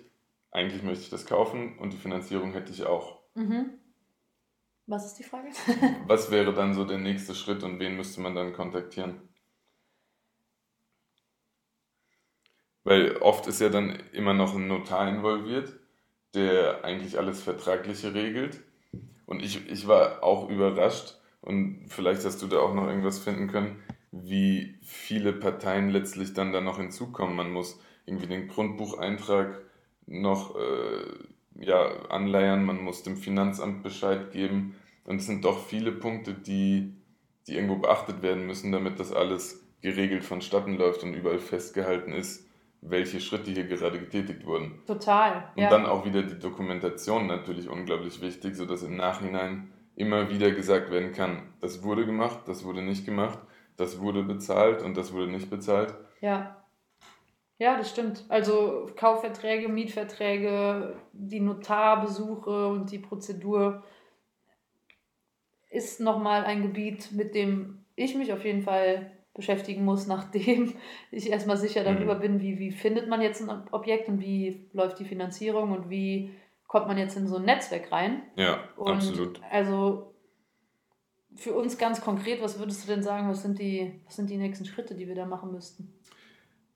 Eigentlich 0.52 0.84
möchte 0.84 1.04
ich 1.04 1.10
das 1.10 1.26
kaufen 1.26 1.78
und 1.80 1.94
die 1.94 1.98
Finanzierung 1.98 2.54
hätte 2.54 2.72
ich 2.72 2.86
auch. 2.86 3.22
Mhm. 3.36 3.80
Was 4.88 5.06
ist 5.06 5.20
die 5.20 5.24
Frage? 5.24 5.50
Was 6.08 6.32
wäre 6.32 6.54
dann 6.54 6.74
so 6.74 6.86
der 6.86 6.98
nächste 6.98 7.36
Schritt 7.36 7.64
und 7.64 7.80
wen 7.80 7.96
müsste 7.96 8.22
man 8.22 8.36
dann 8.36 8.54
kontaktieren? 8.54 9.22
Weil 12.84 13.18
oft 13.18 13.48
ist 13.48 13.60
ja 13.60 13.68
dann 13.68 14.00
immer 14.14 14.34
noch 14.34 14.56
ein 14.56 14.70
Notar 14.70 15.10
involviert, 15.10 15.74
der 16.34 16.86
eigentlich 16.86 17.18
alles 17.18 17.44
Vertragliche 17.44 18.14
regelt. 18.14 18.64
Und 19.26 19.44
ich, 19.44 19.70
ich 19.70 19.90
war 19.90 20.24
auch 20.24 20.50
überrascht 20.50 21.20
und 21.42 21.90
vielleicht 21.90 22.24
hast 22.24 22.42
du 22.42 22.48
da 22.48 22.60
auch 22.60 22.74
noch 22.74 22.88
irgendwas 22.88 23.20
finden 23.20 23.48
können, 23.50 23.84
wie 24.24 24.78
viele 24.82 25.34
Parteien 25.34 25.90
letztlich 25.90 26.34
dann 26.34 26.54
da 26.54 26.62
noch 26.62 26.78
hinzukommen. 26.78 27.36
Man 27.36 27.52
muss 27.52 27.80
irgendwie 28.06 28.28
den 28.28 28.48
Grundbucheintrag 28.48 29.62
noch 30.06 30.56
äh, 30.56 31.66
ja, 31.66 31.88
anleiern, 32.10 32.66
man 32.66 32.82
muss 32.82 33.04
dem 33.04 33.18
Finanzamt 33.18 33.84
Bescheid 33.84 34.32
geben. 34.32 34.76
Und 35.04 35.18
es 35.18 35.26
sind 35.26 35.46
doch 35.46 35.66
viele 35.66 35.92
Punkte, 35.92 36.34
die, 36.34 36.94
die 37.48 37.56
irgendwo 37.56 37.78
beachtet 37.78 38.22
werden 38.22 38.46
müssen, 38.46 38.72
damit 38.72 39.00
das 39.00 39.14
alles 39.14 39.64
geregelt 39.82 40.24
vonstatten 40.24 40.78
läuft 40.78 41.04
und 41.04 41.14
überall 41.14 41.40
festgehalten 41.40 42.12
ist, 42.12 42.48
welche 42.82 43.20
Schritte 43.20 43.52
hier 43.52 43.66
gerade 43.66 44.00
getätigt 44.00 44.46
wurden. 44.46 44.80
Total. 44.86 45.50
Und 45.56 45.64
ja. 45.64 45.70
dann 45.70 45.86
auch 45.86 46.06
wieder 46.06 46.24
die 46.24 46.40
Dokumentation 46.40 47.28
natürlich 47.28 47.70
unglaublich 47.70 48.22
wichtig, 48.22 48.56
sodass 48.56 48.84
im 48.84 48.98
Nachhinein 48.98 49.72
immer 49.96 50.30
wieder 50.30 50.52
gesagt 50.52 50.92
werden 50.92 51.12
kann, 51.12 51.42
das 51.60 51.84
wurde 51.84 52.06
gemacht, 52.06 52.42
das 52.46 52.64
wurde 52.64 52.84
nicht 52.84 53.06
gemacht, 53.06 53.40
das 53.78 54.02
wurde 54.02 54.24
bezahlt 54.24 54.84
und 54.84 54.98
das 54.98 55.14
wurde 55.14 55.32
nicht 55.32 55.50
bezahlt. 55.50 55.94
Ja. 56.22 56.64
Ja, 57.60 57.78
das 57.78 57.90
stimmt. 57.90 58.24
Also 58.30 58.88
Kaufverträge, 58.96 59.68
Mietverträge, 59.68 60.96
die 61.14 61.40
Notarbesuche 61.40 62.68
und 62.68 62.92
die 62.92 63.00
Prozedur 63.00 63.84
ist 65.70 66.00
nochmal 66.00 66.46
ein 66.46 66.62
Gebiet, 66.62 67.12
mit 67.12 67.34
dem 67.34 67.86
ich 67.96 68.16
mich 68.16 68.32
auf 68.32 68.46
jeden 68.46 68.62
Fall 68.62 69.12
beschäftigen 69.34 69.86
muss, 69.86 70.08
nachdem 70.08 70.74
ich 71.12 71.30
erstmal 71.30 71.58
sicher 71.58 71.84
darüber 71.84 72.16
mhm. 72.16 72.20
bin, 72.20 72.42
wie, 72.42 72.60
wie 72.60 72.72
findet 72.72 73.08
man 73.08 73.22
jetzt 73.22 73.42
ein 73.42 73.64
Objekt 73.72 74.08
und 74.08 74.22
wie 74.22 74.70
läuft 74.74 75.00
die 75.00 75.06
Finanzierung 75.06 75.72
und 75.72 75.90
wie 75.90 76.32
kommt 76.68 76.88
man 76.88 76.98
jetzt 76.98 77.16
in 77.16 77.28
so 77.28 77.38
ein 77.38 77.46
Netzwerk 77.46 77.92
rein. 77.92 78.24
Ja, 78.36 78.60
und 78.76 78.94
absolut. 78.94 79.42
Also 79.50 80.14
für 81.38 81.54
uns 81.54 81.78
ganz 81.78 82.02
konkret, 82.02 82.42
was 82.42 82.60
würdest 82.60 82.84
du 82.84 82.94
denn 82.94 83.04
sagen, 83.04 83.30
was 83.30 83.44
sind 83.44 83.60
die, 83.60 84.02
was 84.06 84.16
sind 84.16 84.30
die 84.30 84.38
nächsten 84.38 84.66
Schritte, 84.66 84.96
die 84.96 85.08
wir 85.08 85.16
da 85.16 85.26
machen 85.26 85.52
müssten? 85.52 85.94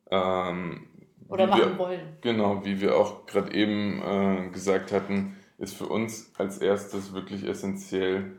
Ähm, 0.09 0.87
Oder 1.27 1.47
machen 1.47 1.71
wir, 1.71 1.79
wollen. 1.79 2.17
Genau, 2.21 2.63
wie 2.63 2.79
wir 2.79 2.97
auch 2.97 3.25
gerade 3.25 3.53
eben 3.53 4.01
äh, 4.01 4.49
gesagt 4.51 4.91
hatten, 4.91 5.35
ist 5.57 5.75
für 5.75 5.87
uns 5.87 6.31
als 6.37 6.57
erstes 6.57 7.13
wirklich 7.13 7.47
essentiell 7.47 8.37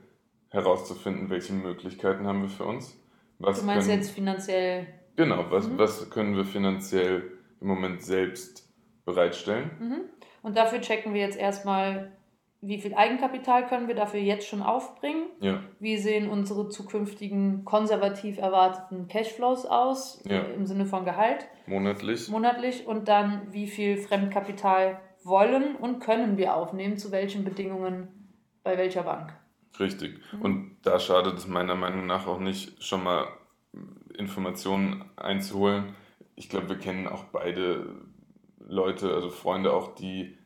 herauszufinden, 0.48 1.30
welche 1.30 1.52
Möglichkeiten 1.52 2.26
haben 2.26 2.42
wir 2.42 2.48
für 2.48 2.64
uns 2.64 2.96
was 3.42 3.61
du 3.61 3.66
meinst 3.66 3.88
können, 3.88 4.00
jetzt 4.00 4.11
finanziell? 4.11 4.87
Genau, 5.16 5.50
was, 5.50 5.68
mhm. 5.68 5.78
was 5.78 6.11
können 6.11 6.37
wir 6.37 6.44
finanziell 6.44 7.32
im 7.61 7.66
Moment 7.66 8.02
selbst 8.02 8.68
bereitstellen? 9.04 9.70
Mhm. 9.78 10.00
Und 10.42 10.56
dafür 10.56 10.80
checken 10.80 11.14
wir 11.14 11.20
jetzt 11.20 11.38
erstmal, 11.38 12.12
wie 12.64 12.79
viel 12.79 12.94
Eigenkapital 12.94 13.66
können 13.66 13.88
wir 13.88 13.96
dafür 13.96 14.20
jetzt 14.20 14.46
schon 14.46 14.62
aufbringen? 14.62 15.27
Ja. 15.40 15.61
Wie 15.81 15.98
sehen 15.98 16.31
unsere 16.31 16.68
zukünftigen 16.68 17.64
konservativ 17.64 18.38
erwarteten 18.38 19.09
Cashflows 19.09 19.66
aus, 19.66 20.22
ja. 20.25 20.38
im 20.38 20.64
Sinne 20.64 20.87
von 20.87 21.05
Gehalt? 21.05 21.48
Monatlich. 21.66 22.29
Monatlich. 22.29 22.87
Und 22.87 23.09
dann, 23.09 23.48
wie 23.51 23.66
viel 23.66 23.96
Fremdkapital 23.96 25.01
wollen 25.25 25.75
und 25.75 25.98
können 25.98 26.37
wir 26.37 26.55
aufnehmen, 26.55 26.96
zu 26.98 27.11
welchen 27.11 27.44
Bedingungen, 27.44 28.09
bei 28.62 28.79
welcher 28.79 29.03
Bank? 29.03 29.33
Richtig. 29.81 30.20
Mhm. 30.33 30.42
Und 30.42 30.77
da 30.83 31.01
schadet 31.01 31.37
es 31.37 31.48
meiner 31.48 31.75
Meinung 31.75 32.07
nach 32.07 32.29
auch 32.29 32.38
nicht, 32.38 32.83
schon 32.83 33.03
mal 33.03 33.27
Informationen 34.16 35.05
einzuholen. 35.16 35.96
Ich 36.37 36.48
glaube, 36.48 36.68
wir 36.68 36.79
kennen 36.79 37.09
auch 37.09 37.25
beide 37.25 37.87
Leute, 38.61 39.12
also 39.12 39.31
Freunde 39.31 39.72
auch, 39.72 39.96
die 39.96 40.38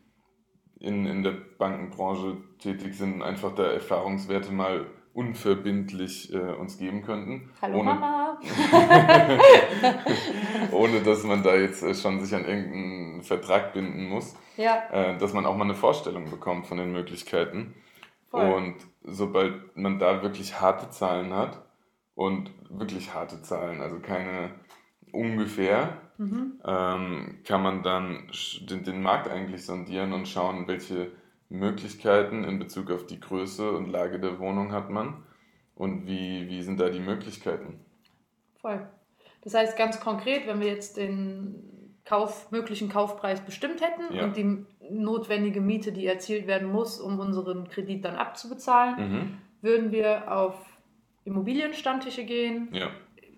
in, 0.79 1.07
in 1.07 1.23
der 1.23 1.33
Bankenbranche 1.59 2.37
tätig 2.59 2.95
sind 2.95 3.15
und 3.15 3.23
einfach 3.23 3.55
da 3.55 3.65
Erfahrungswerte 3.65 4.53
mal 4.53 4.87
unverbindlich 5.15 6.33
äh, 6.35 6.37
uns 6.37 6.77
geben 6.77 7.03
könnten. 7.03 7.51
Hallo 7.63 7.79
ohne, 7.79 7.95
Mama! 7.95 8.39
ohne 10.73 11.01
dass 11.01 11.25
man 11.25 11.43
da 11.43 11.57
jetzt 11.57 11.83
äh, 11.83 11.95
schon 11.95 12.21
sich 12.21 12.35
an 12.35 12.45
irgendeinen 12.45 13.23
Vertrag 13.23 13.73
binden 13.73 14.11
muss. 14.11 14.37
Ja. 14.59 14.83
Äh, 14.93 15.17
dass 15.17 15.33
man 15.33 15.47
auch 15.47 15.57
mal 15.57 15.65
eine 15.65 15.75
Vorstellung 15.75 16.31
bekommt 16.31 16.67
von 16.67 16.77
den 16.77 16.93
Möglichkeiten. 16.93 17.75
Voll. 18.31 18.53
Und 18.53 18.75
sobald 19.05 19.75
man 19.75 19.99
da 19.99 20.23
wirklich 20.23 20.61
harte 20.61 20.91
Zahlen 20.91 21.33
hat 21.33 21.63
und 22.15 22.51
wirklich 22.69 23.15
harte 23.15 23.41
Zahlen, 23.41 23.81
also 23.81 24.01
keine 24.01 24.51
ungefähr, 25.13 25.97
mhm. 26.19 26.61
ähm, 26.65 27.39
kann 27.45 27.63
man 27.63 27.83
dann 27.83 28.31
den, 28.69 28.85
den 28.85 29.03
Markt 29.03 29.29
eigentlich 29.29 29.65
sondieren 29.65 30.13
und 30.13 30.29
schauen, 30.29 30.67
welche 30.69 31.13
Möglichkeiten 31.49 32.45
in 32.45 32.59
Bezug 32.59 32.91
auf 32.91 33.07
die 33.07 33.21
Größe 33.21 33.71
und 33.71 33.91
Lage 33.91 34.19
der 34.19 34.39
Wohnung 34.39 34.73
hat 34.73 34.91
man 34.91 35.23
und 35.75 36.07
wie, 36.07 36.49
wie 36.49 36.63
sind 36.63 36.81
da 36.81 36.89
die 36.89 37.01
Möglichkeiten. 37.01 37.81
Voll. 38.61 38.87
Das 39.43 39.55
heißt 39.55 39.79
ganz 39.79 40.01
konkret, 40.01 40.47
wenn 40.47 40.61
wir 40.61 40.69
jetzt 40.69 40.97
den 40.97 41.95
Kauf, 42.05 42.51
möglichen 42.51 42.89
Kaufpreis 42.89 43.41
bestimmt 43.41 43.81
hätten 43.81 44.15
ja. 44.15 44.25
und 44.25 44.37
die 44.37 44.65
notwendige 44.91 45.61
Miete, 45.61 45.93
die 45.93 46.07
erzielt 46.07 46.47
werden 46.47 46.71
muss, 46.71 47.01
um 47.01 47.19
unseren 47.19 47.69
Kredit 47.69 48.05
dann 48.05 48.17
abzubezahlen, 48.17 49.13
mhm. 49.13 49.39
würden 49.61 49.93
wir 49.93 50.33
auf 50.33 50.55
Immobilienstammtische 51.25 52.25
gehen, 52.25 52.69
ja. 52.73 52.91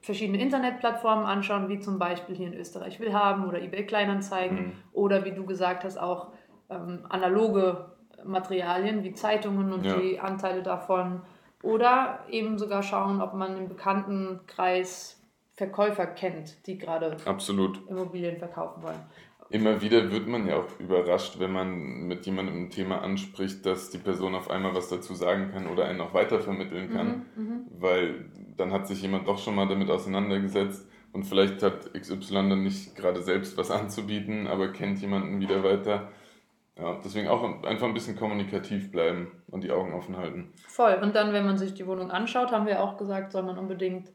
Verschiedene 0.09 0.41
Internetplattformen 0.41 1.27
anschauen, 1.27 1.69
wie 1.69 1.81
zum 1.81 1.99
Beispiel 1.99 2.35
hier 2.35 2.47
in 2.47 2.55
Österreich 2.55 2.99
Willhaben 2.99 3.47
oder 3.47 3.61
eBay 3.61 3.85
Kleinanzeigen 3.85 4.59
mhm. 4.59 4.73
oder 4.95 5.27
wie 5.27 5.33
du 5.33 5.45
gesagt 5.45 5.85
hast, 5.85 5.99
auch 5.99 6.33
ähm, 6.71 7.05
analoge 7.11 7.91
Materialien 8.25 9.05
wie 9.05 9.13
Zeitungen 9.13 9.71
und 9.71 9.85
ja. 9.85 9.99
die 9.99 10.19
Anteile 10.19 10.63
davon 10.63 11.21
oder 11.63 12.21
eben 12.31 12.57
sogar 12.57 12.83
schauen, 12.83 13.21
ob 13.21 13.35
man 13.35 13.59
im 13.59 13.69
Bekanntenkreis 13.69 15.23
Verkäufer 15.53 16.07
kennt, 16.07 16.67
die 16.67 16.79
gerade 16.79 17.19
Absolut. 17.27 17.87
Immobilien 17.87 18.39
verkaufen 18.39 18.83
wollen 18.83 19.05
immer 19.51 19.81
wieder 19.81 20.11
wird 20.13 20.27
man 20.27 20.47
ja 20.47 20.57
auch 20.57 20.79
überrascht, 20.79 21.39
wenn 21.39 21.53
man 21.53 22.07
mit 22.07 22.27
jemandem 22.27 22.65
ein 22.65 22.71
Thema 22.71 23.03
anspricht, 23.03 23.65
dass 23.65 23.91
die 23.91 23.99
Person 23.99 24.35
auf 24.35 24.51
einmal 24.51 24.75
was 24.75 24.89
dazu 24.89 25.15
sagen 25.15 25.51
kann 25.53 25.67
oder 25.67 25.87
einen 25.87 26.01
auch 26.01 26.15
weitervermitteln 26.15 26.91
kann, 26.91 27.27
mhm, 27.35 27.43
mhm, 27.43 27.67
weil 27.79 28.25
dann 28.57 28.73
hat 28.73 28.87
sich 28.87 29.03
jemand 29.03 29.27
doch 29.27 29.39
schon 29.39 29.55
mal 29.55 29.69
damit 29.69 29.91
auseinandergesetzt 29.91 30.87
und 31.13 31.25
vielleicht 31.25 31.63
hat 31.63 31.93
XY 31.95 32.35
dann 32.49 32.63
nicht 32.63 32.95
gerade 32.95 33.23
selbst 33.23 33.57
was 33.57 33.71
anzubieten, 33.71 34.47
aber 34.47 34.73
kennt 34.73 35.01
jemanden 35.01 35.41
wieder 35.41 35.65
weiter. 35.65 36.09
Ja, 36.77 36.97
deswegen 37.05 37.27
auch 37.27 37.43
einfach 37.65 37.89
ein 37.89 37.95
bisschen 37.95 38.15
kommunikativ 38.15 38.93
bleiben 38.93 39.33
und 39.49 39.65
die 39.65 39.73
Augen 39.73 39.95
offen 39.95 40.17
halten. 40.17 40.53
Voll. 40.69 40.95
Und 41.03 41.17
dann, 41.17 41.33
wenn 41.33 41.45
man 41.45 41.59
sich 41.59 41.75
die 41.75 41.87
Wohnung 41.87 42.13
anschaut, 42.13 42.53
haben 42.53 42.67
wir 42.67 42.81
auch 42.81 42.97
gesagt, 42.97 43.33
soll 43.33 43.43
man 43.43 43.59
unbedingt 43.59 44.13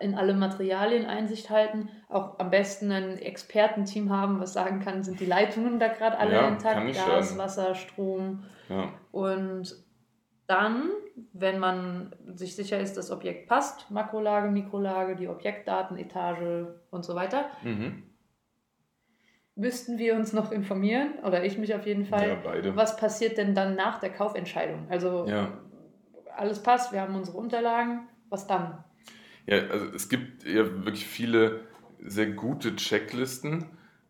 in 0.00 0.14
alle 0.14 0.34
Materialien 0.34 1.06
Einsicht 1.06 1.50
halten, 1.50 1.88
auch 2.08 2.38
am 2.38 2.50
besten 2.50 2.90
ein 2.92 3.18
Expertenteam 3.18 4.10
haben, 4.10 4.40
was 4.40 4.52
sagen 4.52 4.80
kann, 4.80 5.02
sind 5.02 5.20
die 5.20 5.26
Leitungen 5.26 5.78
da 5.78 5.88
gerade 5.88 6.18
alle 6.18 6.34
Ja, 6.34 6.48
intakt, 6.48 6.86
Gas, 6.86 6.96
schaden. 6.96 7.38
Wasser, 7.38 7.74
Strom. 7.74 8.44
Ja. 8.68 8.92
Und 9.12 9.74
dann, 10.46 10.90
wenn 11.32 11.58
man 11.58 12.14
sich 12.34 12.56
sicher 12.56 12.80
ist, 12.80 12.96
das 12.96 13.10
Objekt 13.10 13.48
passt, 13.48 13.90
Makrolage, 13.90 14.48
Mikrolage, 14.50 15.14
die 15.16 15.28
Objektdaten, 15.28 15.98
Etage 15.98 16.68
und 16.90 17.04
so 17.04 17.14
weiter, 17.14 17.46
Mhm. 17.62 18.04
müssten 19.54 19.98
wir 19.98 20.14
uns 20.14 20.32
noch 20.32 20.52
informieren, 20.52 21.14
oder 21.24 21.44
ich 21.44 21.58
mich 21.58 21.74
auf 21.74 21.84
jeden 21.86 22.04
Fall, 22.04 22.38
Ja, 22.64 22.76
was 22.76 22.96
passiert 22.96 23.36
denn 23.38 23.54
dann 23.54 23.74
nach 23.74 23.98
der 23.98 24.10
Kaufentscheidung? 24.10 24.86
Also 24.88 25.26
alles 26.36 26.62
passt, 26.62 26.92
wir 26.92 27.00
haben 27.00 27.16
unsere 27.16 27.36
Unterlagen, 27.36 28.08
was 28.30 28.46
dann? 28.46 28.84
Ja, 29.48 29.66
also 29.70 29.86
es 29.94 30.10
gibt 30.10 30.44
ja 30.44 30.84
wirklich 30.84 31.06
viele 31.06 31.60
sehr 32.04 32.26
gute 32.26 32.76
Checklisten. 32.76 33.64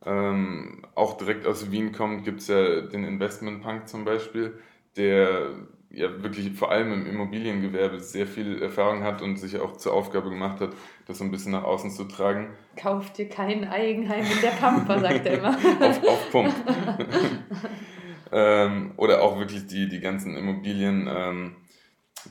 Ähm, 0.05 0.85
auch 0.97 1.17
direkt 1.17 1.47
aus 1.47 1.71
Wien 1.71 1.93
kommt, 1.93 2.25
gibt 2.25 2.41
es 2.41 2.49
ja 2.49 2.81
den 2.81 3.05
Investment 3.05 3.63
Punk 3.63 3.89
zum 3.89 4.05
Beispiel, 4.05 4.59
der 4.97 5.51
ja 5.91 6.23
wirklich 6.25 6.53
vor 6.55 6.73
allem 6.73 6.93
im 6.93 7.07
Immobiliengewerbe 7.07 8.01
sehr 8.01 8.27
viel 8.27 8.61
Erfahrung 8.61 9.05
hat 9.05 9.23
und 9.23 9.37
sich 9.37 9.61
auch 9.61 9.77
zur 9.77 9.93
Aufgabe 9.93 10.29
gemacht 10.29 10.61
hat, 10.61 10.71
das 11.07 11.19
so 11.19 11.25
ein 11.25 11.31
bisschen 11.31 11.53
nach 11.53 11.63
außen 11.63 11.93
zu 11.93 12.05
tragen. 12.05 12.49
Kauf 12.77 13.13
dir 13.13 13.29
kein 13.29 13.65
Eigenheim 13.65 14.25
in 14.25 14.41
der 14.43 14.51
Pampa, 14.51 14.99
sagt 14.99 15.25
er 15.25 15.39
immer. 15.39 15.51
auf, 15.81 16.03
auf 16.05 16.31
Pump. 16.33 16.53
ähm, 18.33 18.91
oder 18.97 19.23
auch 19.23 19.39
wirklich 19.39 19.69
die, 19.69 19.89
die 19.89 20.01
ganzen 20.01 20.37
Immobilien, 20.37 21.09
ähm, 21.09 21.57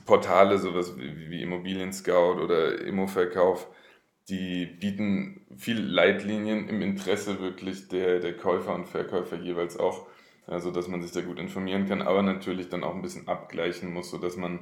Portale, 0.06 0.58
sowas 0.58 0.96
wie, 0.96 1.30
wie 1.30 1.42
Immobilien 1.42 1.92
Scout 1.92 2.40
oder 2.42 2.80
Immoverkauf, 2.80 3.68
die 4.28 4.66
bieten 4.66 5.46
viel 5.56 5.80
Leitlinien 5.80 6.68
im 6.68 6.82
Interesse 6.82 7.40
wirklich 7.40 7.88
der, 7.88 8.20
der 8.20 8.36
Käufer 8.36 8.74
und 8.74 8.86
Verkäufer 8.86 9.36
jeweils 9.36 9.78
auch, 9.78 10.06
also 10.46 10.70
dass 10.70 10.88
man 10.88 11.02
sich 11.02 11.12
da 11.12 11.22
gut 11.22 11.38
informieren 11.38 11.86
kann, 11.86 12.02
aber 12.02 12.22
natürlich 12.22 12.68
dann 12.68 12.84
auch 12.84 12.94
ein 12.94 13.02
bisschen 13.02 13.28
abgleichen 13.28 13.92
muss, 13.92 14.10
sodass 14.10 14.36
man 14.36 14.60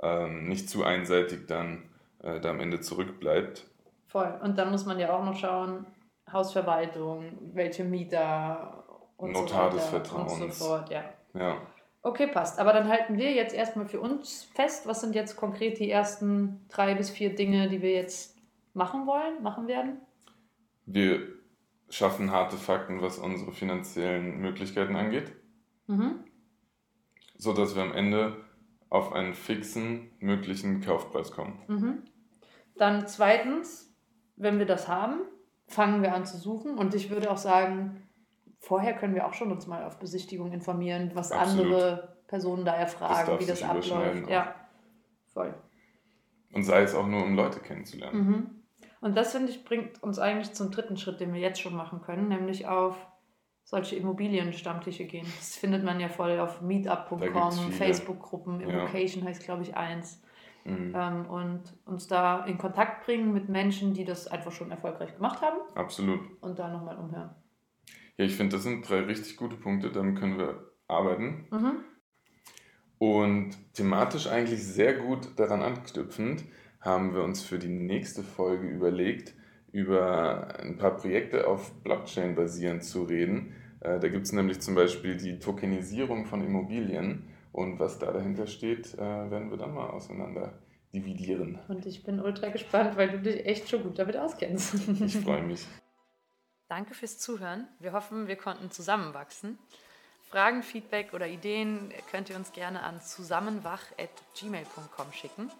ähm, 0.00 0.44
nicht 0.48 0.70
zu 0.70 0.84
einseitig 0.84 1.46
dann 1.48 1.90
äh, 2.22 2.40
da 2.40 2.50
am 2.50 2.60
Ende 2.60 2.80
zurückbleibt. 2.80 3.66
Voll. 4.06 4.32
Und 4.42 4.56
dann 4.58 4.70
muss 4.70 4.86
man 4.86 4.98
ja 4.98 5.12
auch 5.12 5.24
noch 5.24 5.36
schauen, 5.36 5.86
Hausverwaltung, 6.32 7.38
welche 7.54 7.84
Mieter 7.84 8.84
und 9.16 9.32
Notar 9.32 9.70
so 9.72 9.76
des 9.78 9.86
weiter 9.86 9.96
und 9.96 10.28
Vertrauens. 10.28 10.58
so 10.58 10.64
fort, 10.66 10.90
ja. 10.90 11.04
Ja. 11.34 11.56
Okay, 12.02 12.28
passt. 12.28 12.58
Aber 12.58 12.72
dann 12.72 12.88
halten 12.88 13.18
wir 13.18 13.32
jetzt 13.32 13.54
erstmal 13.54 13.86
für 13.86 14.00
uns 14.00 14.44
fest, 14.54 14.86
was 14.86 15.00
sind 15.00 15.14
jetzt 15.14 15.36
konkret 15.36 15.78
die 15.78 15.90
ersten 15.90 16.64
drei 16.68 16.94
bis 16.94 17.10
vier 17.10 17.34
Dinge, 17.34 17.68
die 17.68 17.82
wir 17.82 17.92
jetzt 17.92 18.36
machen 18.72 19.06
wollen, 19.06 19.42
machen 19.42 19.66
werden? 19.66 20.00
Wir 20.86 21.20
schaffen 21.90 22.30
harte 22.30 22.56
Fakten, 22.56 23.02
was 23.02 23.18
unsere 23.18 23.52
finanziellen 23.52 24.38
Möglichkeiten 24.38 24.96
angeht, 24.96 25.32
Mhm. 25.86 26.24
so 27.36 27.52
dass 27.52 27.74
wir 27.74 27.82
am 27.82 27.92
Ende 27.92 28.36
auf 28.90 29.12
einen 29.12 29.34
fixen 29.34 30.10
möglichen 30.18 30.80
Kaufpreis 30.80 31.32
kommen. 31.32 31.58
Mhm. 31.66 32.02
Dann 32.76 33.06
zweitens, 33.06 33.94
wenn 34.36 34.58
wir 34.58 34.66
das 34.66 34.88
haben, 34.88 35.20
fangen 35.66 36.02
wir 36.02 36.14
an 36.14 36.24
zu 36.24 36.38
suchen. 36.38 36.78
Und 36.78 36.94
ich 36.94 37.10
würde 37.10 37.30
auch 37.30 37.36
sagen, 37.38 38.07
vorher 38.58 38.94
können 38.94 39.14
wir 39.14 39.26
auch 39.26 39.34
schon 39.34 39.52
uns 39.52 39.66
mal 39.66 39.84
auf 39.84 39.98
Besichtigung 39.98 40.52
informieren, 40.52 41.10
was 41.14 41.32
Absolut. 41.32 41.66
andere 41.66 42.16
Personen 42.26 42.64
da 42.64 42.72
Das 42.72 42.92
erfragen, 42.94 43.30
darf 43.30 43.40
wie 43.40 43.46
das 43.46 43.62
abläuft. 43.62 44.28
Ja, 44.28 44.54
voll. 45.32 45.54
Und 46.52 46.62
sei 46.64 46.82
es 46.82 46.94
auch 46.94 47.06
nur, 47.06 47.22
um 47.24 47.34
Leute 47.34 47.60
kennenzulernen. 47.60 48.26
Mhm. 48.26 48.50
Und 49.00 49.16
das, 49.16 49.32
finde 49.32 49.50
ich, 49.52 49.64
bringt 49.64 50.02
uns 50.02 50.18
eigentlich 50.18 50.52
zum 50.54 50.70
dritten 50.70 50.96
Schritt, 50.96 51.20
den 51.20 51.32
wir 51.32 51.40
jetzt 51.40 51.60
schon 51.60 51.74
machen 51.74 52.00
können, 52.00 52.28
nämlich 52.28 52.66
auf 52.66 52.96
solche 53.62 53.96
Immobilienstammtische 53.96 55.04
gehen. 55.04 55.26
Das 55.38 55.56
findet 55.56 55.84
man 55.84 56.00
ja 56.00 56.08
voll 56.08 56.38
auf 56.40 56.62
meetup.com. 56.62 57.52
Facebook-Gruppen, 57.72 58.60
Ja. 58.60 58.68
Immocation 58.68 59.24
heißt, 59.24 59.42
glaube 59.44 59.62
ich, 59.62 59.76
eins. 59.76 60.22
Mhm. 60.64 60.92
Ähm, 60.96 61.26
und 61.30 61.62
uns 61.84 62.08
da 62.08 62.44
in 62.44 62.58
Kontakt 62.58 63.04
bringen 63.04 63.32
mit 63.32 63.48
Menschen, 63.48 63.94
die 63.94 64.04
das 64.04 64.26
einfach 64.26 64.52
schon 64.52 64.70
erfolgreich 64.70 65.14
gemacht 65.14 65.40
haben 65.42 65.58
Absolut. 65.74 66.20
und 66.42 66.58
da 66.58 66.68
nochmal 66.68 66.96
umhören. 66.98 67.30
Ja, 68.18 68.24
ich 68.24 68.34
finde, 68.34 68.56
das 68.56 68.64
sind 68.64 68.88
drei 68.88 69.00
richtig 69.00 69.36
gute 69.36 69.56
Punkte, 69.56 69.90
damit 69.90 70.18
können 70.18 70.38
wir 70.38 70.72
arbeiten. 70.88 71.46
Mhm. 71.50 71.84
Und 72.98 73.50
thematisch 73.74 74.26
eigentlich 74.26 74.62
sehr 74.62 74.94
gut 74.94 75.28
daran 75.36 75.62
anknüpfend 75.62 76.44
haben 76.80 77.14
wir 77.14 77.22
uns 77.22 77.42
für 77.42 77.58
die 77.58 77.68
nächste 77.68 78.24
Folge 78.24 78.66
überlegt, 78.66 79.34
über 79.70 80.58
ein 80.60 80.78
paar 80.78 80.96
Projekte 80.96 81.46
auf 81.46 81.72
Blockchain 81.82 82.34
basierend 82.34 82.82
zu 82.82 83.04
reden. 83.04 83.54
Äh, 83.80 84.00
Da 84.00 84.08
gibt 84.08 84.26
es 84.26 84.32
nämlich 84.32 84.60
zum 84.60 84.74
Beispiel 84.74 85.16
die 85.16 85.38
Tokenisierung 85.38 86.26
von 86.26 86.44
Immobilien 86.44 87.24
und 87.52 87.78
was 87.78 87.98
da 87.98 88.10
dahinter 88.10 88.46
steht, 88.46 88.94
äh, 88.94 88.98
werden 88.98 89.50
wir 89.50 89.58
dann 89.58 89.74
mal 89.74 89.90
auseinander 89.90 90.58
dividieren. 90.92 91.58
Und 91.68 91.86
ich 91.86 92.02
bin 92.02 92.18
ultra 92.18 92.48
gespannt, 92.48 92.96
weil 92.96 93.10
du 93.10 93.20
dich 93.20 93.46
echt 93.46 93.68
schon 93.68 93.82
gut 93.82 93.98
damit 93.98 94.16
auskennst. 94.16 94.74
Ich 95.00 95.18
freue 95.18 95.42
mich. 95.42 95.66
Danke 96.68 96.94
fürs 96.94 97.18
Zuhören. 97.18 97.66
Wir 97.78 97.92
hoffen, 97.92 98.28
wir 98.28 98.36
konnten 98.36 98.70
zusammenwachsen. 98.70 99.58
Fragen, 100.30 100.62
Feedback 100.62 101.14
oder 101.14 101.26
Ideen 101.26 101.92
könnt 102.10 102.28
ihr 102.28 102.36
uns 102.36 102.52
gerne 102.52 102.82
an 102.82 103.00
zusammenwach.gmail.com 103.00 105.12
schicken. 105.12 105.50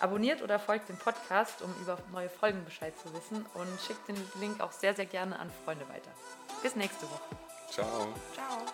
Abonniert 0.00 0.42
oder 0.42 0.58
folgt 0.58 0.88
dem 0.88 0.98
Podcast, 0.98 1.62
um 1.62 1.72
über 1.80 1.96
neue 2.12 2.28
Folgen 2.28 2.64
Bescheid 2.64 2.92
zu 2.98 3.14
wissen 3.14 3.46
und 3.54 3.80
schickt 3.80 4.08
den 4.08 4.16
Link 4.40 4.60
auch 4.60 4.72
sehr, 4.72 4.94
sehr 4.94 5.06
gerne 5.06 5.38
an 5.38 5.48
Freunde 5.64 5.88
weiter. 5.88 6.10
Bis 6.62 6.76
nächste 6.76 7.06
Woche. 7.06 7.36
Ciao. 7.70 8.12
Ciao. 8.34 8.66